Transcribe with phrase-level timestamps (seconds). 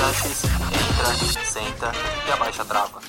[0.00, 1.92] Visitantes, entra, senta
[2.26, 3.02] e abaixa a trava.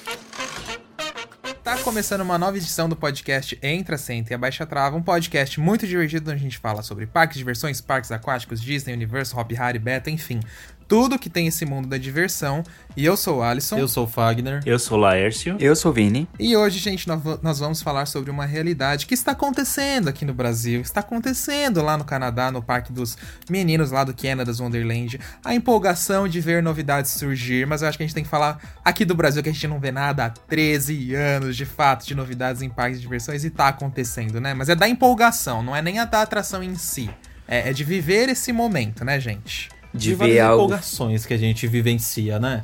[1.63, 5.57] Tá começando uma nova edição do podcast Entra, Senta e Abaixa a Trava, um podcast
[5.57, 9.79] muito divertido onde a gente fala sobre parques diversões, parques aquáticos, Disney, Universo, Hop Harry,
[9.79, 10.41] Beta, enfim,
[10.91, 12.65] tudo que tem esse mundo da diversão.
[12.97, 13.77] E eu sou o Alisson.
[13.77, 14.59] Eu sou o Fagner.
[14.65, 15.55] Eu sou o Laércio.
[15.57, 16.27] Eu sou o Vini.
[16.37, 20.81] E hoje, gente, nós vamos falar sobre uma realidade que está acontecendo aqui no Brasil,
[20.81, 23.17] está acontecendo lá no Canadá, no Parque dos
[23.49, 25.17] Meninos lá do Canada's Wonderland.
[25.45, 28.59] A empolgação de ver novidades surgir, mas eu acho que a gente tem que falar
[28.83, 32.13] aqui do Brasil que a gente não vê nada há 13 anos, de fato, de
[32.13, 34.53] novidades em parques de diversões e tá acontecendo, né?
[34.53, 37.09] Mas é da empolgação, não é nem a da atração em si.
[37.47, 39.69] É, é de viver esse momento, né, gente?
[39.93, 40.65] De, de ver algo...
[40.65, 42.63] empolgações que a gente vivencia, né?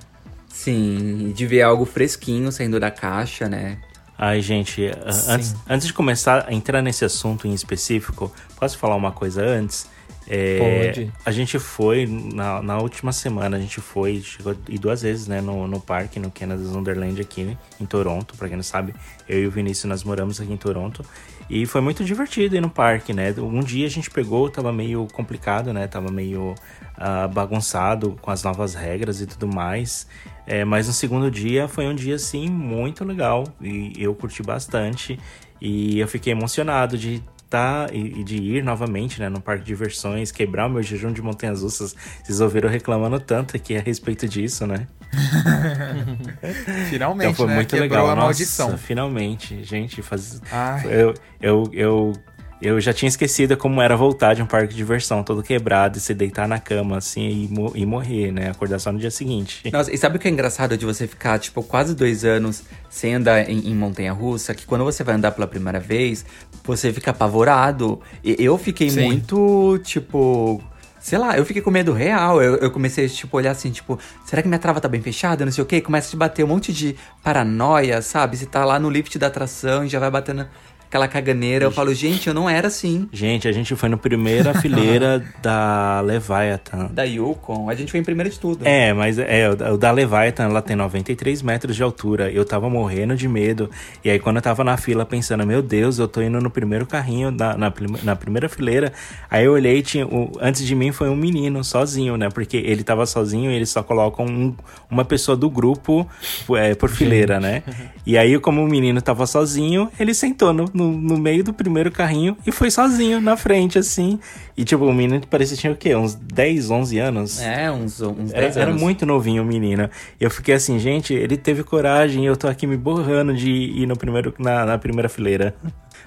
[0.50, 3.78] Sim, de ver algo fresquinho saindo da caixa, né?
[4.18, 4.92] Ai, gente,
[5.28, 9.88] antes, antes de começar a entrar nesse assunto em específico, posso falar uma coisa antes?
[10.30, 11.14] É, Pode.
[11.26, 15.40] A gente foi, na, na, última semana, a gente foi, chegou e duas vezes, né,
[15.40, 18.36] no, no parque, no Canada's Wonderland aqui em Toronto.
[18.36, 18.94] Pra quem não sabe,
[19.30, 21.06] eu e o Vinícius, nós moramos aqui em Toronto.
[21.50, 23.34] E foi muito divertido ir no parque, né?
[23.38, 25.88] Um dia a gente pegou, tava meio complicado, né?
[25.88, 26.56] Tava meio
[26.98, 30.08] uh, bagunçado com as novas regras e tudo mais.
[30.46, 33.44] É, mas no segundo dia foi um dia, assim, muito legal.
[33.62, 35.20] E eu curti bastante.
[35.60, 40.32] E eu fiquei emocionado de tá e, de ir novamente, né, no parque de diversões,
[40.32, 41.96] quebrar o meu jejum de montanhas russas.
[42.24, 44.88] Vocês ouviram reclamando tanto aqui a respeito disso, né?
[46.90, 47.56] finalmente, então foi né?
[47.56, 48.06] muito Quebrou legal.
[48.06, 48.78] a Nossa, maldição.
[48.78, 50.42] Finalmente, gente, faz...
[50.84, 52.14] eu, eu, eu
[52.62, 56.02] eu já tinha esquecido como era voltar de um parque de diversão todo quebrado e
[56.02, 58.50] se deitar na cama, assim, e, mo e morrer, né?
[58.50, 59.70] Acordar só no dia seguinte.
[59.72, 63.16] Nossa, e sabe o que é engraçado de você ficar, tipo, quase dois anos sem
[63.16, 64.56] andar em, em montanha-russa?
[64.56, 66.26] Que quando você vai andar pela primeira vez,
[66.64, 68.02] você fica apavorado.
[68.24, 69.06] E eu fiquei Sim.
[69.06, 70.62] muito, tipo
[71.00, 72.42] sei lá, eu fiquei com medo real.
[72.42, 75.46] Eu, eu comecei, tipo, olhar assim, tipo, será que minha trava tá bem fechada?
[75.46, 75.80] Não sei o quê.
[75.80, 78.36] Começa a te bater um monte de paranoia, sabe?
[78.36, 80.46] Você tá lá no lift da atração e já vai batendo
[80.88, 81.66] aquela caganeira.
[81.66, 83.08] Eu falo, gente, eu não era assim.
[83.12, 86.90] Gente, a gente foi na primeira fileira da Leviathan.
[86.92, 87.70] Da Yukon.
[87.70, 88.66] A gente foi em primeira de tudo.
[88.66, 92.32] É, mas é, o da Leviathan, ela tem 93 metros de altura.
[92.32, 93.70] Eu tava morrendo de medo.
[94.04, 96.86] E aí, quando eu tava na fila pensando, meu Deus, eu tô indo no primeiro
[96.86, 97.74] carrinho, na, na,
[98.04, 98.94] na primeira fileira.
[99.30, 102.30] Aí eu olhei, tinha, o, antes de mim foi um menino, sozinho, né?
[102.30, 104.56] Porque ele tava sozinho e eles só colocam um,
[104.90, 106.08] uma pessoa do grupo
[106.56, 107.64] é, por fileira, né?
[108.06, 111.92] E aí, como o menino tava sozinho, ele sentou no, no, no, meio do primeiro
[111.92, 114.20] carrinho e foi sozinho na frente, assim.
[114.56, 115.96] E, tipo, o menino parecia tinha o quê?
[115.96, 117.42] Uns 10, 11 anos?
[117.42, 118.58] É, uns, uns 10 era, anos.
[118.58, 119.90] Era muito novinho o menino.
[120.20, 123.88] E eu fiquei assim, gente, ele teve coragem eu tô aqui me borrando de ir
[123.88, 125.56] no primeiro, na, na primeira fileira.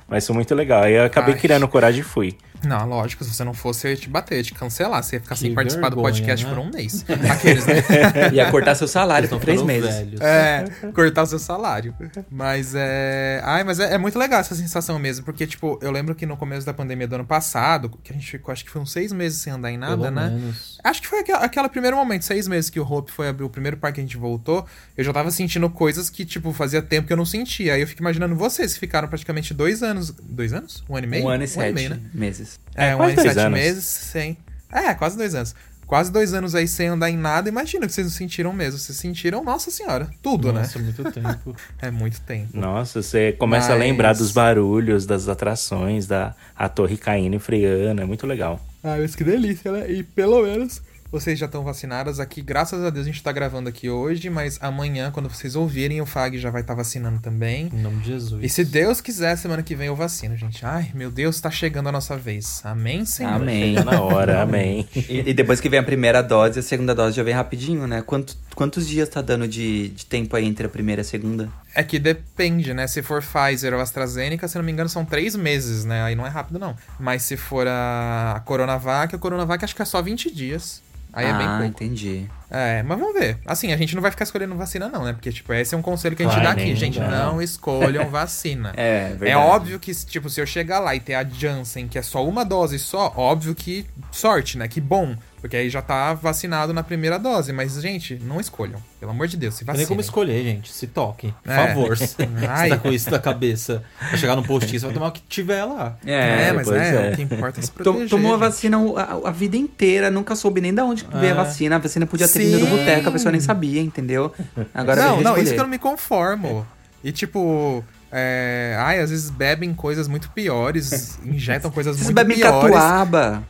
[0.09, 0.83] Mas foi muito legal.
[0.83, 1.41] Aí eu acabei Ai.
[1.41, 2.37] criando coragem e fui.
[2.65, 5.03] Não, lógico, se você não fosse, eu ia te bater, eu ia te cancelar.
[5.03, 6.53] Você ia ficar que sem participar vergonha, do podcast né?
[6.53, 7.05] por um mês.
[7.31, 7.75] Aqueles, né?
[8.33, 9.95] ia cortar seu salário por três meses.
[9.95, 10.21] Velhos.
[10.21, 10.65] É,
[10.95, 11.95] cortar o seu salário.
[12.31, 13.41] Mas é.
[13.45, 16.37] Ai, mas é, é, muito legal essa sensação mesmo, porque, tipo, eu lembro que no
[16.37, 19.13] começo da pandemia do ano passado, que a gente ficou, acho que foi uns seis
[19.13, 20.29] meses sem andar em nada, Pelo né?
[20.31, 20.79] menos.
[20.83, 23.51] Acho que foi aquele, aquele primeiro momento, seis meses que o Hope foi abrir o
[23.51, 24.67] primeiro parque que a gente voltou,
[24.97, 27.75] eu já tava sentindo coisas que, tipo, fazia tempo que eu não sentia.
[27.75, 30.11] Aí eu fico imaginando vocês que ficaram praticamente dois anos.
[30.11, 30.85] Dois anos?
[30.89, 31.25] Um ano e meio?
[31.25, 32.01] Um ano e sete meio, né?
[32.13, 32.50] meses.
[32.75, 33.59] É, um quase ano e dois sete anos.
[33.59, 34.37] meses sem.
[34.73, 35.55] É, quase dois anos.
[35.87, 37.49] Quase dois anos aí sem andar em nada.
[37.49, 38.79] Imagina que vocês não sentiram mesmo.
[38.79, 40.85] Vocês sentiram, nossa senhora, tudo, Nossa, né?
[40.85, 41.57] muito tempo.
[41.83, 42.49] É muito tempo.
[42.57, 47.39] Nossa, você começa a Mas- lembrar dos barulhos, das atrações, da a torre caindo e
[47.41, 48.61] freando, é muito legal.
[48.85, 49.91] Ah, mas que delícia, né?
[49.91, 50.81] E pelo menos
[51.11, 52.41] vocês já estão vacinadas aqui.
[52.41, 56.07] Graças a Deus a gente tá gravando aqui hoje, mas amanhã, quando vocês ouvirem, o
[56.07, 57.69] FAG já vai estar vacinando também.
[57.73, 58.45] Em nome de Jesus.
[58.45, 60.65] E se Deus quiser, semana que vem eu vacino, gente.
[60.65, 62.61] Ai, meu Deus, tá chegando a nossa vez.
[62.65, 63.33] Amém, Senhor?
[63.33, 63.75] Amém.
[63.75, 64.89] Tá na hora, amém.
[64.95, 68.03] E, e depois que vem a primeira dose, a segunda dose já vem rapidinho, né?
[68.03, 71.49] Quanto, quantos dias tá dando de, de tempo aí entre a primeira e a segunda?
[71.75, 72.87] É que depende, né?
[72.87, 76.03] Se for Pfizer ou AstraZeneca, se não me engano, são três meses, né?
[76.03, 76.77] Aí não é rápido, não.
[76.99, 80.83] Mas se for a Coronavac, a Coronavac acho que é só 20 dias.
[81.13, 81.65] Aí é bem ah, pouco.
[81.65, 82.29] entendi.
[82.51, 83.39] É, mas vamos ver.
[83.47, 85.13] Assim, a gente não vai ficar escolhendo vacina, não, né?
[85.13, 86.65] Porque, tipo, esse é um conselho que a gente Vai, dá aqui.
[86.65, 87.09] nem Gente, dá.
[87.09, 88.73] não escolham vacina.
[88.77, 89.31] É, verdade.
[89.31, 92.27] É óbvio que, tipo, se eu chegar lá e ter a Janssen, que é só
[92.27, 94.67] uma dose só, óbvio que sorte, né?
[94.67, 95.17] Que bom.
[95.41, 97.53] Porque aí já tá vacinado na primeira dose.
[97.53, 98.81] Mas, gente, não escolham.
[98.99, 100.09] Pelo amor de Deus, se Não tem nem como vacinem.
[100.09, 100.71] escolher, gente.
[100.71, 101.35] Se toquem.
[101.43, 101.57] Por É.
[101.67, 101.97] favor.
[101.97, 102.15] Se
[102.49, 102.69] Ai.
[102.69, 103.83] você tá com isso na cabeça.
[103.99, 105.97] Vai chegar num postinho, você vai tomar o que tiver lá.
[106.05, 107.13] É, É, mas é, é.
[107.13, 108.09] o que importa é se proteger.
[108.11, 111.37] Tomou a vacina a, a vida inteira, nunca soube nem de onde que veio a
[111.41, 111.45] É.
[111.45, 111.77] vacina.
[111.77, 112.71] A vacina podia ter vindo do Sim.
[112.77, 114.33] boteco, a pessoa nem sabia, entendeu?
[114.75, 116.67] Agora não, não, isso que eu não me conformo.
[117.03, 117.83] E tipo,
[118.13, 118.77] é...
[118.79, 122.61] ai, às vezes bebem coisas muito piores, injetam coisas Vocês muito bebem piores.
[122.75, 123.43] catuaba.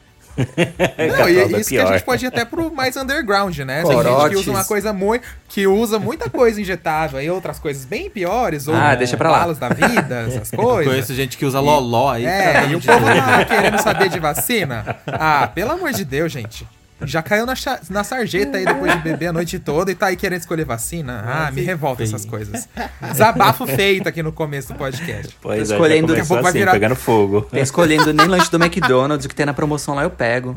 [1.19, 3.83] Não, e é isso que a gente pode ir até pro mais underground, né?
[3.83, 5.27] Tem gente que usa uma coisa muito.
[5.49, 9.41] que usa muita coisa injetável e outras coisas bem piores, ou Ah, deixa pra lá.
[9.41, 10.93] balas da vida, essas Eu coisas.
[10.93, 12.25] conheço gente que usa loló aí.
[12.27, 14.97] É, e o povo lá querendo saber de vacina.
[15.07, 16.67] Ah, pelo amor de Deus, gente.
[17.05, 17.55] Já caiu na,
[17.89, 21.25] na sarjeta aí depois de beber a noite toda e tá aí querendo escolher vacina?
[21.27, 22.69] Ah, me revolta essas coisas.
[23.11, 25.37] Desabafo feito aqui no começo do podcast.
[25.41, 27.43] Pois Tô é, escolhendo- já vai assim, virar- pegando fogo.
[27.43, 30.55] Tá escolhendo nem lanche do McDonald's, o que tem na promoção lá eu pego.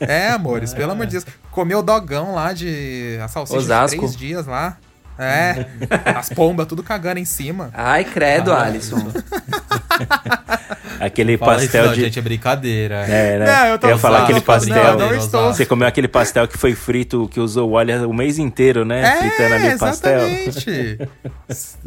[0.00, 1.26] É, amores, pelo amor de Deus.
[1.50, 3.18] Comeu dogão lá de.
[3.22, 3.90] A salsicha Osasco.
[3.96, 4.76] de três dias lá.
[5.18, 5.64] É.
[6.14, 7.70] As pombas tudo cagando em cima.
[7.72, 8.98] Ai, credo, Ah, Alisson.
[11.00, 12.00] Aquele Fala isso, pastel não, de.
[12.02, 12.94] gente, é brincadeira.
[13.06, 13.46] É, né?
[13.46, 14.98] Não, eu tô ia falar aquele pastel.
[14.98, 18.84] não estou- Você comeu aquele pastel que foi frito, que usou óleo o mês inteiro,
[18.84, 19.16] né?
[19.16, 20.20] Fritando ali o pastel.
[20.20, 21.08] É, exatamente.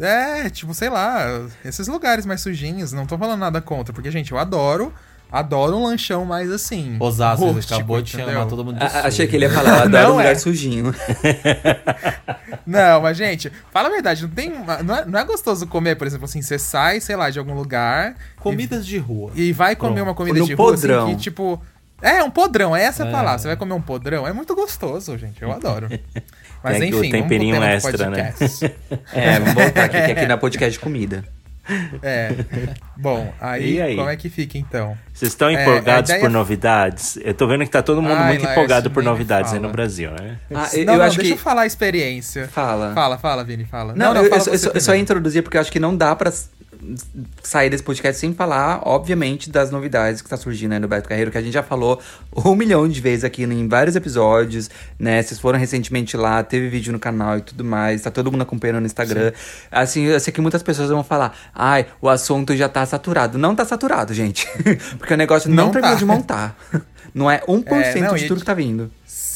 [0.00, 1.26] é, tipo, sei lá,
[1.64, 4.92] esses lugares mais sujinhos, não tô falando nada contra, porque, gente, eu adoro,
[5.30, 6.96] adoro um lanchão mais assim.
[7.00, 8.34] Osasco, rústico, acabou de entendeu?
[8.34, 9.06] chamar todo mundo de A- sujo.
[9.06, 10.34] achei que ele ia falar, adoro Não um lugar é.
[10.34, 10.94] sujinho.
[12.66, 14.50] Não, mas, gente, fala a verdade, não tem.
[14.84, 17.54] Não é, não é gostoso comer, por exemplo, assim, você sai, sei lá, de algum
[17.54, 19.32] lugar Comidas de rua.
[19.34, 20.08] e vai comer Pronto.
[20.08, 21.06] uma comida No de rua, podrão.
[21.06, 21.60] assim, que, tipo.
[22.02, 23.10] É, um podrão, é essa a É.
[23.10, 23.38] palavra.
[23.38, 25.42] Você vai comer um podrão, é muito gostoso, gente.
[25.42, 25.88] Eu adoro.
[26.64, 28.34] Mas Tem enfim, o temperinho vamos pro extra, né?
[29.12, 31.24] É, vamos voltar aqui, que aqui na podcast de comida.
[32.02, 32.34] É.
[32.96, 33.96] Bom, aí, E aí?
[33.96, 34.96] como é que fica então?
[35.12, 37.18] Vocês estão É, empolgados ideia- por novidades?
[37.22, 39.70] Eu tô vendo que tá todo mundo Ai, muito Laércio, empolgado por novidades aí no
[39.70, 40.38] Brasil, né?
[40.54, 41.38] Ah, eu, não, eu não, acho deixa que.
[41.38, 42.48] eu falar a experiência.
[42.48, 42.92] Fala.
[42.94, 43.94] Fala, fala, Vini, fala.
[43.94, 45.02] Não, eu, eu fala só- eu só, eu só ia primeiro.
[45.02, 46.48] introduzir porque eu acho que não dá pra s-
[47.42, 51.30] sair desse podcast sem falar, obviamente, das novidades que tá surgindo aí no Beto Carreiro,
[51.30, 52.00] que a gente já falou
[52.44, 55.22] um milhão de vezes aqui em vários episódios, né?
[55.22, 58.80] Vocês foram recentemente lá, teve vídeo no canal e tudo mais, tá todo mundo acompanhando
[58.80, 59.32] no Instagram.
[59.70, 63.38] Assim, eu sei que muitas pessoas vão falar, ai, o assunto já tá saturado.
[63.38, 64.48] Não tá saturado, gente.
[64.98, 65.98] porque o negócio não, Não terminou tá.
[65.98, 66.56] de montar.
[67.12, 68.90] Não é 1% É, não, de tudo que tá vindo.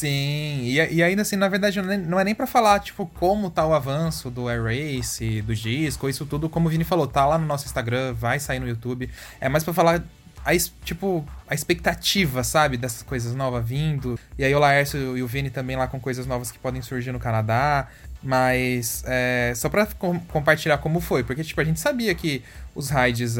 [0.04, 3.06] Sim, e, e ainda assim, na verdade, não é, não é nem pra falar, tipo,
[3.06, 7.06] como tá o avanço do Air Race, do disco, isso tudo, como o Vini falou,
[7.06, 9.08] tá lá no nosso Instagram, vai sair no YouTube.
[9.40, 10.02] É mais pra falar,
[10.44, 10.50] a,
[10.84, 14.18] tipo, a expectativa, sabe, dessas coisas novas vindo.
[14.38, 17.10] E aí o Laércio e o Vini também lá com coisas novas que podem surgir
[17.10, 17.88] no Canadá.
[18.22, 22.42] Mas, é, só pra com- compartilhar como foi, porque, tipo, a gente sabia que
[22.74, 23.36] os raids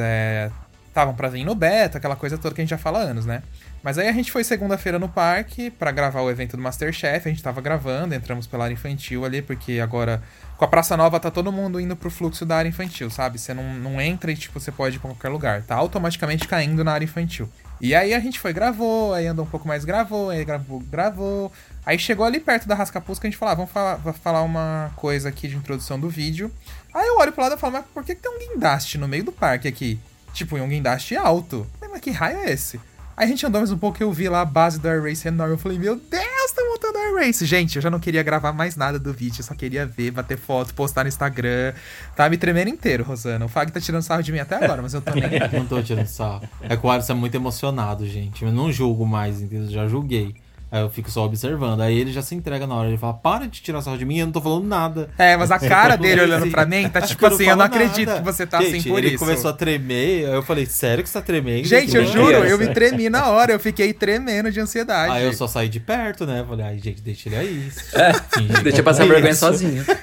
[0.95, 3.27] estavam pra vir no beta, aquela coisa toda que a gente já fala há anos,
[3.27, 3.43] né?
[3.83, 7.29] Mas aí a gente foi segunda-feira no parque pra gravar o evento do Masterchef.
[7.29, 10.23] A gente tava gravando, entramos pela área infantil ali, porque agora
[10.57, 13.39] com a Praça Nova tá todo mundo indo pro fluxo da área infantil, sabe?
[13.39, 15.63] Você não, não entra e tipo, você pode ir pra qualquer lugar.
[15.63, 17.51] Tá automaticamente caindo na área infantil.
[17.81, 21.53] E aí a gente foi, gravou, aí andou um pouco mais, gravou, aí gravou, gravou.
[21.85, 24.93] Aí chegou ali perto da Rascapuz que a gente falou, ah, vamos falar, falar uma
[24.95, 26.51] coisa aqui de introdução do vídeo.
[26.95, 29.09] Aí eu olho pro lado e falo, mas por que, que tem um guindaste no
[29.09, 29.99] meio do parque aqui?
[30.35, 31.67] Tipo, um guindaste alto.
[31.81, 32.79] Eu Mas que raio é esse?
[33.17, 35.05] Aí a gente andou mais um pouco e eu vi lá a base do Air
[35.05, 35.55] Race enorme.
[35.55, 37.47] Eu falei, meu Deus, estão montando a Race.
[37.47, 40.37] Gente, eu já não queria gravar mais nada do vídeo, eu só queria ver, bater
[40.37, 41.73] foto, postar no Instagram.
[42.17, 43.45] Tá me tremendo inteiro, Rosana.
[43.45, 45.23] O Fag tá tirando sarro de mim até agora, mas eu também.
[45.53, 46.43] não tô tirando sarro.
[46.63, 48.45] É que o Alisson é muito emocionado, gente.
[48.45, 49.71] Eu não julgo mais, entendeu?
[49.71, 50.35] Já julguei.
[50.75, 51.83] Aí eu fico só observando.
[51.83, 52.89] Aí ele já se entrega na hora.
[52.89, 55.09] Ele fala: Para de tirar sarro de mim, eu não tô falando nada.
[55.17, 58.19] É, mas a cara dele olhando pra mim tá tipo assim: Eu não acredito nada.
[58.19, 59.15] que você tá gente, assim por ele isso.
[59.15, 60.27] Ele começou a tremer.
[60.27, 61.65] Aí eu falei: Sério que você tá tremendo?
[61.65, 63.53] Gente, eu juro, eu me tremi na hora.
[63.53, 65.13] Eu fiquei tremendo de ansiedade.
[65.13, 66.45] Aí eu só saí de perto, né?
[66.49, 67.69] Falei: Ai, gente, deixa ele aí.
[67.93, 68.13] É,
[68.65, 69.85] deixa eu passar vergonha sozinho.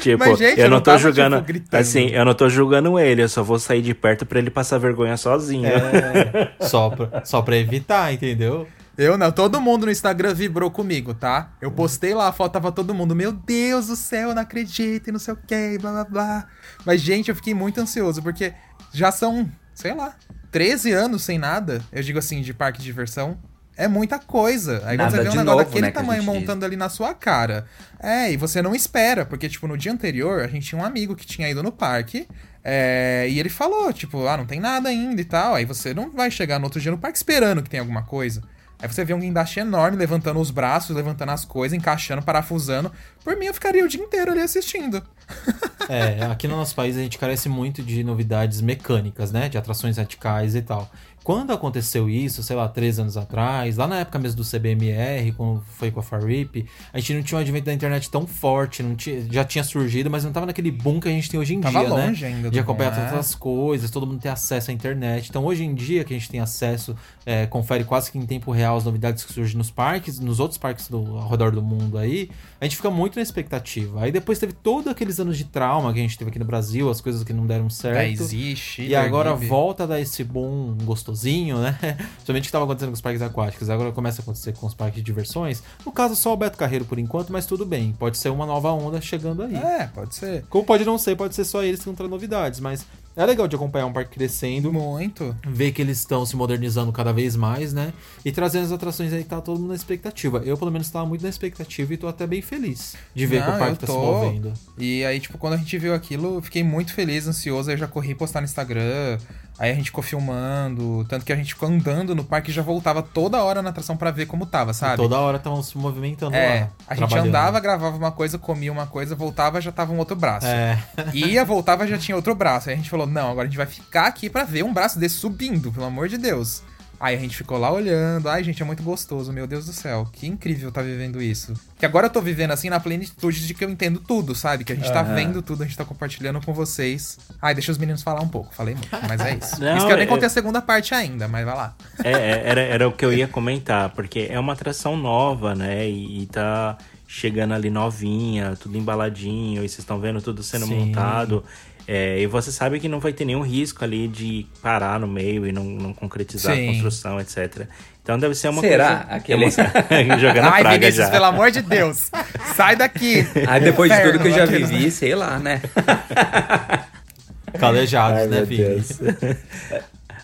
[0.00, 1.42] Tipo, Mas, gente, eu, eu não tô julgando.
[1.42, 4.48] Tipo, assim, eu não tô julgando ele, eu só vou sair de perto para ele
[4.48, 5.66] passar vergonha sozinho.
[5.66, 8.66] É, só, pra, só pra evitar, entendeu?
[8.98, 11.52] Eu não, todo mundo no Instagram vibrou comigo, tá?
[11.60, 15.06] Eu postei lá a foto, tava todo mundo, meu Deus do céu, eu não acredito
[15.06, 16.46] e não sei o que, blá blá blá.
[16.84, 18.52] Mas, gente, eu fiquei muito ansioso, porque
[18.92, 20.16] já são, sei lá,
[20.50, 23.38] 13 anos sem nada, eu digo assim, de parque de diversão.
[23.76, 24.82] É muita coisa.
[24.84, 27.66] Aí Nada você vê um negócio daquele né, tamanho montando ali na sua cara.
[28.00, 31.14] É, e você não espera, porque, tipo, no dia anterior, a gente tinha um amigo
[31.14, 32.26] que tinha ido no parque.
[32.64, 35.54] É, e ele falou, tipo, ah, não tem nada ainda e tal.
[35.54, 38.42] Aí você não vai chegar no outro dia no parque esperando que tem alguma coisa.
[38.80, 42.92] Aí você vê um guindaste enorme levantando os braços, levantando as coisas, encaixando, parafusando.
[43.24, 45.02] Por mim, eu ficaria o dia inteiro ali assistindo.
[45.88, 49.48] é, aqui no nosso país a gente carece muito de novidades mecânicas, né?
[49.48, 50.88] De atrações radicais e tal.
[51.28, 55.60] Quando aconteceu isso, sei lá, três anos atrás, lá na época mesmo do CBMR, quando
[55.76, 58.96] foi com a Farrip, a gente não tinha um advento da internet tão forte, não
[58.96, 61.60] tinha, já tinha surgido, mas não tava naquele boom que a gente tem hoje em
[61.60, 62.34] tava dia, longe né?
[62.34, 63.18] ainda de acompanhar todas é.
[63.18, 65.28] as coisas, todo mundo ter acesso à internet.
[65.28, 68.50] Então hoje em dia que a gente tem acesso, é, confere quase que em tempo
[68.50, 71.98] real as novidades que surgem nos parques, nos outros parques do, ao redor do mundo
[71.98, 74.02] aí, a gente fica muito na expectativa.
[74.02, 76.90] Aí depois teve todos aqueles anos de trauma que a gente teve aqui no Brasil,
[76.90, 77.96] as coisas que não deram certo.
[77.96, 78.82] Da existe.
[78.82, 81.78] E agora volta a dar esse boom gostosinho, né?
[82.24, 84.96] Somente que estava acontecendo com os parques aquáticos, agora começa a acontecer com os parques
[84.96, 85.62] de diversões.
[85.86, 87.94] No caso, só o Beto Carreiro por enquanto, mas tudo bem.
[87.98, 89.54] Pode ser uma nova onda chegando aí.
[89.54, 90.44] É, pode ser.
[90.48, 92.84] Como pode não ser, pode ser só eles que vão trazer novidades, mas
[93.18, 94.72] é legal de acompanhar um parque crescendo.
[94.72, 95.36] Muito.
[95.44, 97.92] Ver que eles estão se modernizando cada vez mais, né?
[98.24, 100.40] E trazendo as atrações aí que tá todo mundo na expectativa.
[100.44, 103.46] Eu, pelo menos, estava muito na expectativa e tô até bem feliz de ver Não,
[103.46, 104.52] que o parque tá se movendo.
[104.78, 107.70] E aí, tipo, quando a gente viu aquilo, eu fiquei muito feliz, ansioso.
[107.70, 109.18] Aí eu já corri postar no Instagram.
[109.58, 111.04] Aí a gente ficou filmando.
[111.08, 113.96] Tanto que a gente ficou andando no parque e já voltava toda hora na atração
[113.96, 114.94] pra ver como tava, sabe?
[114.94, 116.68] E toda hora estavam se movimentando É, lá.
[116.86, 120.46] a gente andava, gravava uma coisa, comia uma coisa, voltava, já tava um outro braço.
[120.46, 120.78] É.
[121.12, 122.68] Ia, voltava, já tinha outro braço.
[122.68, 124.98] Aí a gente falou, não, agora a gente vai ficar aqui pra ver um braço
[124.98, 126.62] desse subindo, pelo amor de Deus.
[127.00, 130.08] Aí a gente ficou lá olhando, ai gente, é muito gostoso, meu Deus do céu,
[130.12, 131.54] que incrível tá vivendo isso.
[131.78, 134.64] Que agora eu tô vivendo assim na plenitude de que eu entendo tudo, sabe?
[134.64, 135.14] Que a gente tá Aham.
[135.14, 137.16] vendo tudo, a gente tá compartilhando com vocês.
[137.40, 139.60] Ai, deixa os meninos falar um pouco, falei muito, mas é isso.
[139.62, 141.76] Não, isso que eu nem é- contei a segunda parte ainda, mas vai lá.
[142.02, 145.88] É, é, era, era o que eu ia comentar, porque é uma atração nova, né?
[145.88, 146.76] E, e tá
[147.06, 150.74] chegando ali novinha, tudo embaladinho, e vocês estão vendo tudo sendo Sim.
[150.86, 151.44] montado.
[151.90, 155.46] É, e você sabe que não vai ter nenhum risco ali de parar no meio
[155.46, 156.68] e não, não concretizar Sim.
[156.68, 157.66] a construção, etc.
[158.02, 158.88] Então deve ser uma Será?
[158.98, 159.14] coisa.
[159.14, 159.52] Aquele- emo-
[160.20, 161.10] Jogando Ai, praga Vinícius, já.
[161.10, 162.10] pelo amor de Deus,
[162.54, 163.26] sai daqui.
[163.48, 165.62] Aí depois de tudo que eu já Inferno, vivi, sei lá, né?
[167.58, 168.44] Calejados, Ai, né?
[168.44, 169.00] Deus.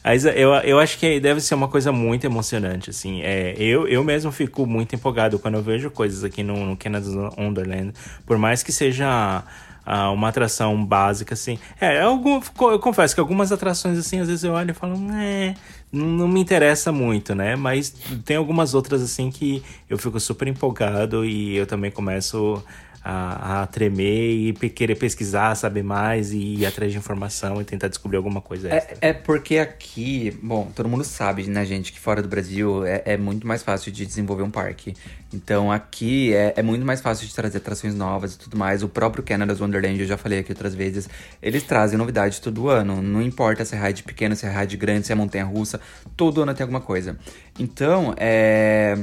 [0.05, 3.23] Mas eu, eu acho que deve ser uma coisa muito emocionante, assim.
[3.23, 7.15] É, eu, eu mesmo fico muito empolgado quando eu vejo coisas aqui no, no Canada's
[7.39, 7.95] Wonderland.
[8.27, 9.43] Por mais que seja
[9.85, 11.59] ah, uma atração básica, assim.
[11.81, 15.55] É, algum, eu confesso que algumas atrações, assim, às vezes eu olho e falo, é,
[15.93, 17.55] não me interessa muito, né?
[17.57, 17.91] Mas
[18.25, 22.63] tem algumas outras, assim, que eu fico super empolgado e eu também começo
[23.05, 27.89] a, a tremer e querer pesquisar, saber mais e ir atrás de informação e tentar
[27.89, 28.97] descobrir alguma coisa extra.
[29.03, 33.03] É, é porque aqui, bom, todo mundo sabe, né, gente, que fora do Brasil é,
[33.05, 34.95] é muito mais fácil de desenvolver um parque.
[35.35, 38.83] Então aqui é, é muito mais fácil de trazer atrações novas e tudo mais.
[38.83, 41.09] O próprio Canada's Wonderland, eu já falei aqui outras vezes,
[41.43, 43.03] eles trazem novidades todo ano.
[43.03, 45.79] Não importa se é ride pequeno, se é ride grande, se é montanha russa,
[46.17, 47.19] todo ano tem alguma coisa.
[47.59, 48.97] Então, é.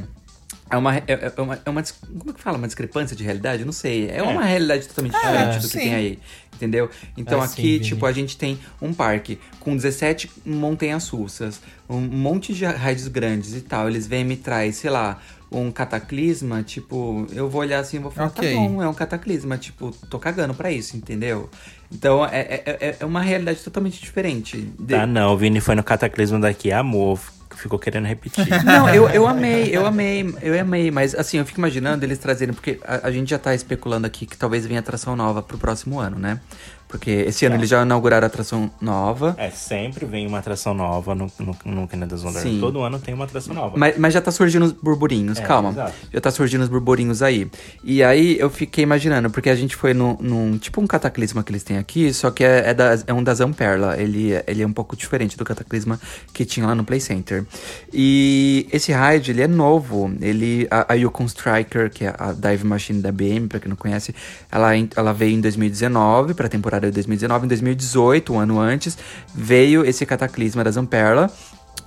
[0.72, 1.84] É uma, é, é uma, é uma.
[2.18, 2.58] Como é que fala?
[2.58, 3.62] Uma discrepância de realidade?
[3.62, 4.10] Eu não sei.
[4.10, 5.80] É uma realidade totalmente diferente do que sim.
[5.80, 6.20] tem aí.
[6.56, 6.90] Entendeu?
[7.18, 7.86] Então É sim, aqui, Vini.
[7.86, 11.60] tipo, a gente tem um parque com 17 montanhas russas,
[11.90, 13.90] um monte de rides grandes e tal.
[13.90, 15.20] Eles vêm e me traz, sei lá,
[15.52, 18.48] um cataclisma, tipo, eu vou olhar assim e vou falar, Ok.
[18.54, 21.50] tá bom, é um cataclisma, tipo, tô cagando pra isso, entendeu?
[21.92, 24.62] Então é, é, é- é uma realidade totalmente diferente.
[24.80, 27.20] De- Ah, não, o Vini foi no Cataclismo daqui, amor,
[27.58, 28.48] ficou querendo repetir.
[28.64, 32.54] Não, eu, eu amei, eu amei, eu amei, mas assim, eu fico imaginando eles trazerem,
[32.54, 36.00] porque a, a gente já tá especulando aqui que talvez venha atração nova pro próximo
[36.00, 36.40] ano, né?
[36.92, 39.34] Porque esse ano eles já inauguraram atração nova.
[39.38, 42.50] É, sempre vem uma atração nova no, no, no Canada's Wonderland.
[42.56, 42.60] Sim.
[42.60, 43.78] Todo ano tem uma atração nova.
[43.78, 45.70] Mas, mas já tá surgindo os burburinhos, É, calma.
[45.70, 45.94] exato.
[46.14, 47.50] Já tá surgindo os burburinhos aí.
[47.82, 51.52] E aí eu fiquei imaginando, porque a gente foi num, num- tipo um cataclisma que
[51.54, 53.98] eles têm aqui, só que é, é, da- é um da Zamperla.
[53.98, 55.98] Ele, é- ele é um pouco diferente do cataclisma
[56.34, 57.46] que tinha lá no Play Center.
[57.94, 60.12] E esse ride, ele é novo.
[60.22, 63.76] Ele, a, a Yukon Striker, que é a dive machine da BM, pra quem não
[63.76, 64.14] conhece,
[64.52, 67.46] ela, ela veio em 2019, pra temporada de 2019.
[67.46, 68.98] Em 2018, um ano antes,
[69.34, 71.32] veio esse cataclisma da Zamperla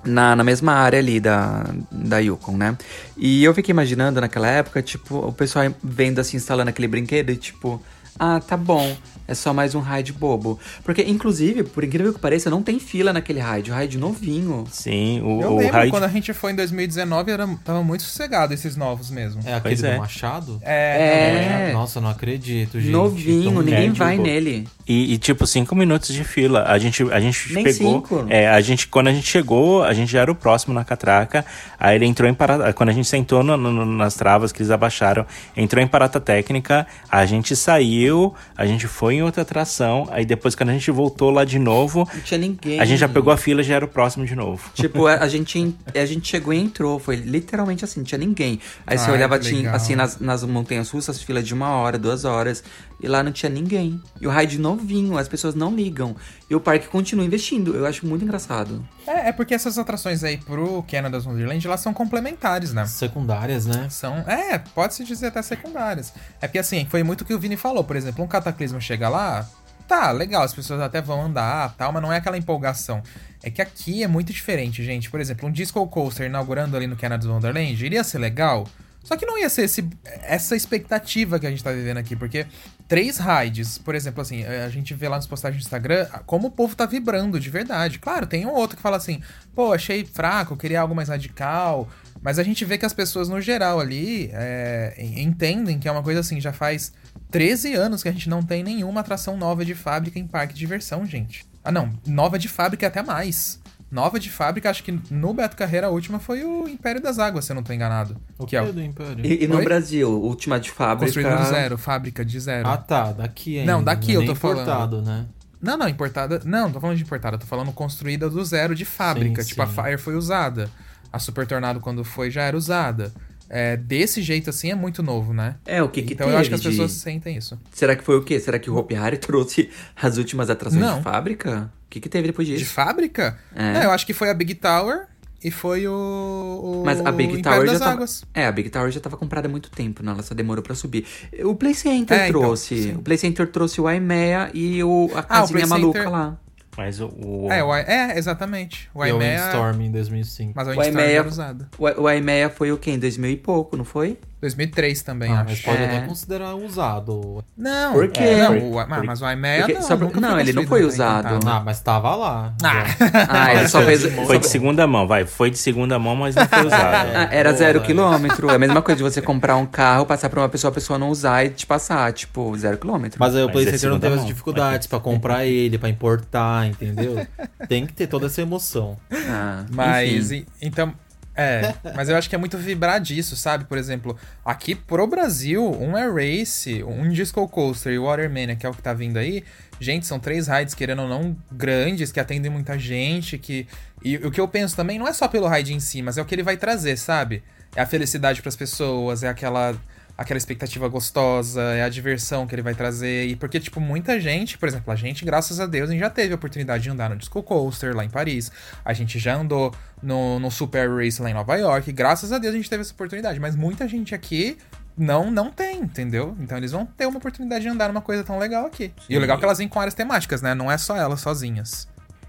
[0.04, 2.76] na, na mesma área ali da, da Yukon, né?
[3.16, 7.36] E eu fiquei imaginando naquela época, tipo, o pessoal vendo assim, instalando aquele brinquedo e
[7.36, 7.82] tipo,
[8.18, 8.96] ah, tá bom,
[9.26, 10.59] é só mais um ride bobo.
[10.83, 14.64] Porque, inclusive, por incrível que pareça, não tem fila naquele ride, o ride novinho.
[14.71, 15.90] Sim, o, Eu o lembro, ride...
[15.90, 19.40] quando a gente foi em 2019, era, tava muito sossegado esses novos mesmo.
[19.45, 19.99] É aquele Pois do é.
[19.99, 20.59] Machado?
[20.62, 21.73] É, É.
[21.73, 22.90] Nossa, eu não acredito, gente.
[22.93, 24.69] novinho, Tão ninguém vai nele.
[24.87, 26.64] E, e, tipo, cinco minutos de fila.
[26.66, 27.95] A gente, a gente Nem pegou.
[27.95, 28.26] cinco.
[28.28, 31.45] É, a gente, quando a gente chegou, a gente já era o próximo na catraca.
[31.81, 32.71] Aí ele entrou em parada.
[32.75, 35.25] Quando a gente sentou no- no- nas travas que eles abaixaram,
[35.57, 36.87] entrou em parada técnica.
[37.11, 40.06] A gente saiu, a gente foi em outra atração.
[40.11, 42.80] Aí depois, quando a gente voltou lá de novo, Não tinha ninguém.
[42.80, 44.71] a gente já pegou a fila e já era o próximo de novo.
[44.75, 48.18] Tipo, a, a gente, en- a gente chegou e entrou, foi literalmente assim, não tinha
[48.18, 48.61] ninguém.
[48.87, 49.75] Aí você Ai, olhava, que tinha, legal.
[49.76, 52.62] assim, nas, nas montanhas russas, fila de uma hora, duas horas,
[53.04, 54.00] e lá não tinha ninguém.
[54.18, 56.16] E o ride novinho, as pessoas não ligam.
[56.49, 58.82] E o parque continua investindo, eu acho muito engraçado.
[59.06, 62.87] É, é porque essas atrações aí pro Canada's Wonderland, elas são complementares, né?
[62.87, 63.90] Secundárias, né?
[63.90, 66.14] São, é, pode-se dizer até secundárias.
[66.40, 67.84] É porque assim, foi muito o que o Vini falou.
[67.84, 69.46] Por exemplo, um cataclismo chega lá,
[69.87, 73.02] tá, legal, as pessoas até vão andar tal, mas não é aquela empolgação.
[73.42, 75.11] É que aqui é muito diferente, gente.
[75.11, 78.66] Por exemplo, um Disco Coaster inaugurando ali no Canada's Wonderland iria ser legal,
[79.04, 79.88] só que não ia ser esse,
[80.23, 82.46] essa expectativa que a gente tá vivendo aqui, porque
[82.88, 86.50] três rides, por exemplo, assim, a gente vê lá nas postagens do Instagram como o
[86.50, 87.99] povo tá vibrando de verdade.
[88.00, 89.20] Claro, tem um outro que fala assim,
[89.54, 91.88] pô, achei fraco, queria algo mais radical.
[92.23, 95.92] Mas a gente vê que as pessoas, no geral, ali, é, en- entendem que é
[95.92, 96.90] uma coisa assim, já faz
[97.30, 100.61] 13 anos que a gente não tem nenhuma atração nova de fábrica em parque de
[100.61, 101.44] diversão, gente.
[101.62, 103.61] Ah, não, nova de fábrica é até mais.
[103.94, 107.44] Nova de fábrica, acho que no Beto Carreira a última foi o Império das Águas,
[107.44, 108.16] se eu não tô enganado.
[108.36, 109.24] O que é o do Império?
[109.24, 109.62] E, e no?
[109.62, 111.06] Brasil, última de fábrica.
[111.06, 112.66] construído do zero, fábrica de zero.
[112.68, 113.12] Ah, tá.
[113.12, 113.70] Daqui ainda.
[113.72, 114.62] Não, daqui é eu tô falando.
[114.62, 115.26] importado, né?
[115.62, 116.42] Não, não, importada.
[116.44, 119.42] Não, não tô falando de importada, tô falando construída do zero de fábrica.
[119.42, 119.72] Sim, tipo, a sim.
[119.80, 120.69] Fire foi usada.
[121.12, 123.12] A Super Tornado, quando foi, já era usada.
[123.49, 125.54] É, desse jeito assim é muito novo, né?
[125.64, 127.56] É, o que que Então eu acho que as de- pessoas sentem isso.
[127.71, 128.40] Será que foi o quê?
[128.40, 130.97] Será que o Hopi Hari trouxe as últimas atrações Não.
[130.99, 131.71] de fábrica?
[131.95, 132.73] O que que teve depois De disso?
[132.73, 133.39] fábrica?
[133.54, 133.73] É.
[133.75, 135.07] Não, eu acho que foi a Big Tower
[135.43, 135.93] e foi o.
[135.93, 138.04] o Mas a Big Tower já tava...
[138.35, 140.11] É, a Big Tower já tava comprada há muito tempo, né?
[140.11, 141.07] Ela só demorou pra subir.
[141.45, 142.83] O Play Center É, então, trouxe.
[142.83, 142.93] sim.
[142.97, 146.13] o Play Center trouxe o IMEA e o, a Ah, o casinha Play maluca Center-
[146.13, 146.37] lá.
[146.76, 147.07] Mas o.
[147.07, 148.91] o- É, o, I- é, exatamente.
[148.93, 149.41] O E o IMEA.
[149.43, 150.52] Windstorm em 2005.
[150.57, 151.69] Mas o O IMEA, era usado.
[151.78, 152.91] o, o IMEA foi o quê?
[152.91, 154.19] Em 2000 e pouco, não foi?
[154.45, 155.45] 2003 também, Ah, acho.
[155.50, 155.87] mas pode É.
[155.87, 157.43] até considerar usado.
[157.57, 158.21] Não, Por quê?
[158.23, 160.80] é, não, Por- o- ah, mas o IMEA porque- não, só não, ele não foi
[160.80, 161.26] pra usado.
[161.28, 161.57] encantar.
[161.57, 162.54] Ah, mas tava lá.
[162.63, 162.85] Ah,
[163.28, 164.04] Ah, ele só fez.
[164.26, 165.25] Foi de segunda mão, vai.
[165.25, 166.83] Foi de segunda mão, mas não foi usado.
[167.17, 167.87] Ah, era Boa, zero né?
[167.87, 168.50] quilômetro.
[168.50, 170.99] É a mesma coisa de você comprar um carro, passar pra uma pessoa, a pessoa
[170.99, 173.19] não usar e te passar, tipo, zero quilômetro.
[173.19, 176.67] Mas aí o Mas Play é não teve as dificuldades pra comprar ele, pra importar,
[176.67, 177.26] entendeu?
[177.69, 178.97] Tem que ter toda essa emoção.
[179.28, 180.47] Ah, Mas, enfim.
[180.61, 180.93] e- então.
[181.36, 183.64] É, mas eu acho que é muito vibrar disso, sabe?
[183.64, 188.64] Por exemplo, aqui pro Brasil, um Air Race, um Disco Coaster e o Watermania, que
[188.66, 189.44] é o que tá vindo aí,
[189.80, 193.66] gente, são três rides, querendo ou não, grandes, que atendem muita gente, que...
[194.02, 196.23] E o que eu penso também não é só pelo ride em si, mas é
[196.23, 197.42] o que ele vai trazer, sabe?
[197.75, 199.75] É a felicidade pras pessoas, é aquela
[200.16, 203.26] aquela expectativa gostosa, é a diversão que ele vai trazer.
[203.26, 206.10] E porque, tipo, muita gente, por exemplo, a gente, graças a Deus, a gente já
[206.10, 208.50] teve a oportunidade de andar no Disco Coaster lá em Paris.
[208.84, 211.90] A gente já andou no, no Super Race lá em Nova York.
[211.92, 213.40] Graças a Deus a gente teve essa oportunidade.
[213.40, 214.56] Mas muita gente aqui
[214.96, 216.36] não não tem, entendeu?
[216.40, 218.92] Então eles vão ter uma oportunidade de andar numa coisa tão legal aqui.
[219.08, 220.54] E o legal é que elas vêm com áreas temáticas, né?
[220.54, 221.88] Não é só elas sozinhas.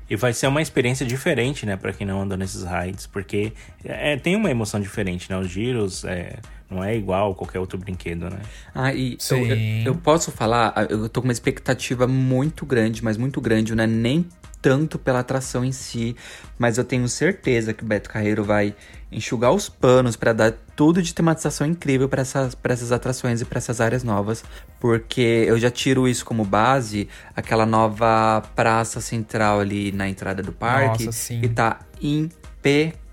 [0.10, 4.16] E vai ser uma experiência diferente, né, pra quem não anda nesses rides, porque é,
[4.18, 5.38] tem uma emoção diferente, né?
[5.38, 6.38] Os giros é,
[6.76, 8.40] não é igual a qualquer outro brinquedo, né?
[8.74, 13.04] Ah, e eu, eu- eu posso falar, ah, eu tô com uma expectativa muito grande,
[13.04, 14.26] mas muito grande, não é nem
[14.62, 16.16] tanto pela atração em si,
[16.58, 18.74] mas eu tenho certeza que o Beto Carreiro vai
[19.12, 23.46] enxugar os panos pra dar tudo de tematização incrível pra essas, pra essas atrações e
[23.46, 24.44] pra essas áreas novas,
[24.80, 30.52] porque eu já tiro isso como base, aquela nova praça central ali na entrada do
[30.52, 31.42] parque, Nossa, sim.
[31.42, 33.05] que tá impecável.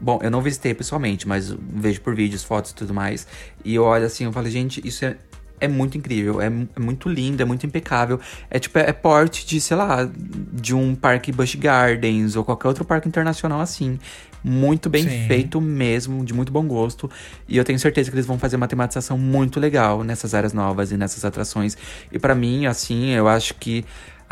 [0.00, 3.26] Bom, eu não visitei pessoalmente, mas vejo por vídeos, fotos e tudo mais.
[3.64, 5.16] E eu olho assim, eu falo, gente, isso é
[5.60, 8.20] é muito incrível, é, é, muito lindo, é muito impecável.
[8.50, 10.08] É tipo, é, é porte de, sei lá,
[10.52, 13.98] de um parque Busch Gardens ou qualquer outro parque internacional assim.
[14.42, 15.26] Muito bem Sim.
[15.26, 17.10] feito mesmo, de muito bom gosto.
[17.48, 20.92] E eu tenho certeza que eles vão fazer uma tematização muito legal nessas áreas novas
[20.92, 21.78] e nessas atrações.
[22.12, 23.86] E para mim, assim, eu acho que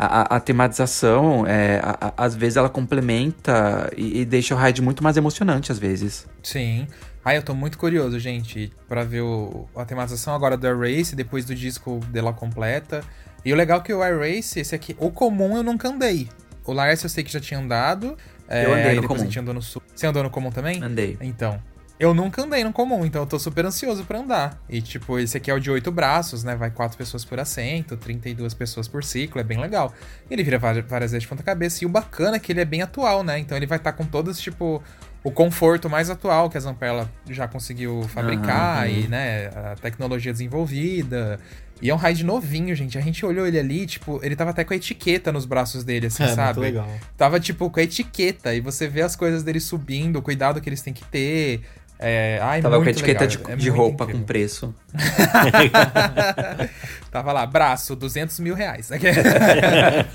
[0.05, 4.81] a, a, tematização, é, a, a, às vezes, ela complementa e, e, deixa o ride
[4.81, 6.27] muito mais emocionante, às vezes.
[6.41, 6.87] Sim.
[7.23, 11.45] Ah, eu tô muito curioso, gente, para ver o, a tematização agora do Race, depois
[11.45, 13.01] do disco dela completa.
[13.45, 16.29] E o legal é que o Race, esse aqui, o comum eu nunca andei.
[16.65, 18.17] O Lars eu sei que já tinha andado.
[18.49, 19.29] Eu andei é, no comum.
[19.39, 19.81] andou no sul.
[19.93, 20.81] Você andou no comum também?
[20.81, 21.17] Andei.
[21.21, 21.59] Então.
[21.99, 24.59] Eu nunca andei no comum, então eu tô super ansioso para andar.
[24.67, 26.55] E, tipo, esse aqui é o de oito braços, né?
[26.55, 29.93] Vai quatro pessoas por assento, 32 pessoas por ciclo, é bem legal.
[30.29, 31.83] Ele vira várias, vezes de ponta-cabeça.
[31.83, 33.37] E o bacana é que ele é bem atual, né?
[33.37, 34.81] Então ele vai estar tá com todos, tipo,
[35.23, 38.93] o conforto mais atual que a Zamperla já conseguiu fabricar uhum.
[38.93, 41.39] e, né, a tecnologia desenvolvida.
[41.81, 42.97] E é um ride novinho, gente.
[42.97, 46.07] A gente olhou ele ali, tipo, ele tava até com a etiqueta nos braços dele,
[46.07, 46.59] assim, é, sabe?
[46.59, 46.89] Muito legal.
[47.17, 48.53] Tava, tipo, com a etiqueta.
[48.53, 51.61] E você vê as coisas dele subindo, o cuidado que eles têm que ter.
[52.05, 53.45] É, ai, Tava com a etiqueta legal.
[53.45, 54.21] de, é de roupa incrível.
[54.21, 54.75] com preço.
[57.09, 58.91] Tava lá, braço, 200 mil reais.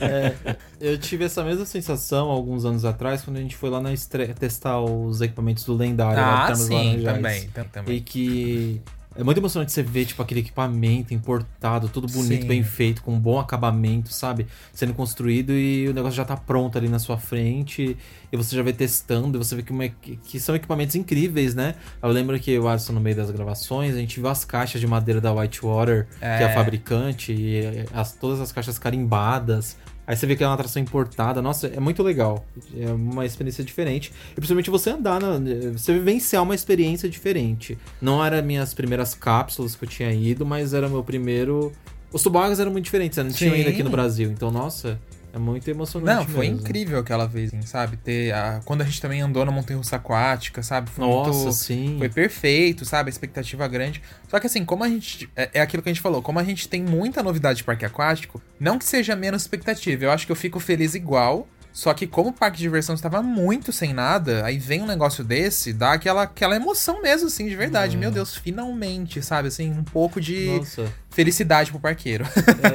[0.00, 0.34] é,
[0.78, 4.34] eu tive essa mesma sensação alguns anos atrás, quando a gente foi lá na estreia
[4.34, 6.22] testar os equipamentos do lendário.
[6.22, 7.96] Ah, sim, também, também.
[7.96, 8.82] E que
[9.18, 12.46] é muito emocionante você ver, tipo, aquele equipamento importado, tudo bonito, Sim.
[12.48, 14.46] bem feito, com um bom acabamento, sabe?
[14.72, 17.96] Sendo construído e o negócio já tá pronto ali na sua frente.
[18.30, 21.74] E você já vê testando, e você vê que, uma, que são equipamentos incríveis, né?
[22.00, 24.86] Eu lembro que o Alisson, no meio das gravações, a gente viu as caixas de
[24.86, 26.38] madeira da Whitewater, é.
[26.38, 29.76] que é a fabricante, e as, todas as caixas carimbadas.
[30.08, 31.42] Aí você vê que é uma atração importada.
[31.42, 32.42] Nossa, é muito legal.
[32.74, 34.10] É uma experiência diferente.
[34.32, 35.38] E principalmente você andar, na,
[35.70, 37.76] você vivenciar uma experiência diferente.
[38.00, 41.70] Não era minhas primeiras cápsulas que eu tinha ido, mas era meu primeiro.
[42.10, 44.30] Os tubarões eram muito diferentes, não tinha ainda aqui no Brasil.
[44.30, 44.98] Então, nossa,
[45.32, 46.26] é muito emocionante.
[46.26, 46.60] Não, foi mesmo.
[46.60, 47.96] incrível aquela vez, sabe?
[47.96, 48.60] Ter a...
[48.64, 50.90] Quando a gente também andou na montanha russa aquática, sabe?
[50.90, 51.52] Foi Nossa, muito...
[51.52, 51.96] sim.
[51.98, 53.08] Foi perfeito, sabe?
[53.08, 54.02] A expectativa grande.
[54.28, 55.28] Só que assim, como a gente.
[55.36, 57.84] É, é aquilo que a gente falou, como a gente tem muita novidade de parque
[57.84, 60.04] aquático, não que seja menos expectativa.
[60.04, 61.46] Eu acho que eu fico feliz igual.
[61.72, 65.22] Só que como o parque de diversão estava muito sem nada, aí vem um negócio
[65.22, 67.96] desse, dá aquela, aquela emoção mesmo, assim, de verdade.
[67.96, 67.98] É.
[67.98, 69.48] Meu Deus, finalmente, sabe?
[69.48, 70.92] Assim, um pouco de Nossa.
[71.10, 72.24] felicidade pro parqueiro.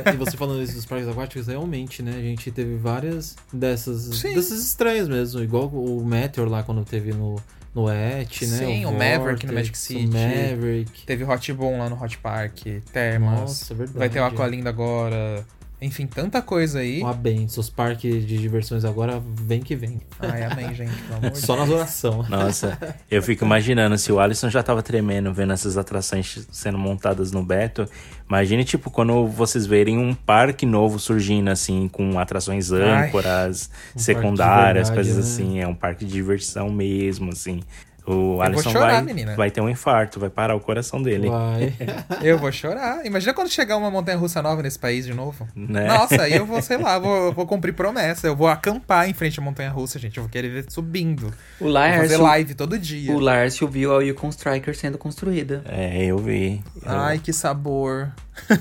[0.06, 2.13] É, e você falando isso dos parques aquáticos, realmente, né?
[2.15, 5.41] A gente teve várias dessas, dessas estranhas mesmo.
[5.41, 7.36] Igual o Meteor lá quando teve no,
[7.75, 8.58] no Et, né?
[8.58, 10.06] Sim, o, o Maverick no Magic City.
[10.06, 11.06] O Maverick.
[11.06, 12.60] Teve Hot Boom lá no Hot Park,
[12.91, 13.39] Termas.
[13.39, 13.97] Nossa, verdade.
[13.97, 15.45] Vai ter o Aqualinda agora.
[15.84, 17.02] Enfim, tanta coisa aí.
[17.02, 17.60] Uma benção.
[17.60, 20.00] Os parques de diversões agora vem que vem.
[20.19, 20.93] Ai, amém, gente.
[21.04, 22.30] Pelo amor Só nas orações.
[22.30, 27.34] Nossa, eu fico imaginando se o Alisson já tava tremendo vendo essas atrações sendo montadas
[27.34, 27.86] no Beto.
[28.28, 34.00] Imagine, tipo, quando vocês verem um parque novo surgindo, assim, com atrações âncoras, Ai, um
[34.00, 35.22] secundárias, verdade, coisas né?
[35.22, 35.60] assim.
[35.60, 37.60] É um parque de diversão mesmo, assim.
[38.05, 39.35] O Alisson chorar, vai, menina.
[39.35, 41.29] vai ter um infarto, vai parar o coração dele.
[41.29, 41.73] Vai.
[42.21, 43.05] eu vou chorar.
[43.05, 45.47] Imagina quando chegar uma montanha russa nova nesse país de novo.
[45.55, 45.87] Né?
[45.87, 48.27] Nossa, aí eu vou, sei lá, vou, vou cumprir promessa.
[48.27, 50.17] Eu vou acampar em frente à montanha russa, gente.
[50.17, 51.33] Eu vou querer ver subindo.
[51.61, 53.13] O Lars, fazer live todo dia.
[53.13, 55.63] O Lárcio viu a Yukon Striker sendo construída.
[55.65, 56.61] É, eu vi.
[56.81, 56.91] Eu...
[56.91, 58.11] Ai, que sabor.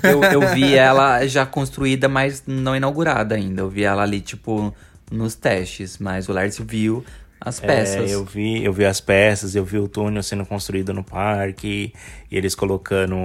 [0.03, 3.61] Eu, eu vi ela já construída, mas não inaugurada ainda.
[3.61, 4.73] Eu vi ela ali, tipo,
[5.11, 5.97] nos testes.
[5.97, 7.03] Mas o Lárcio viu
[7.43, 8.09] as peças.
[8.09, 11.93] É, eu vi, eu vi as peças, eu vi o túnel sendo construído no parque,
[12.31, 13.15] e eles colocando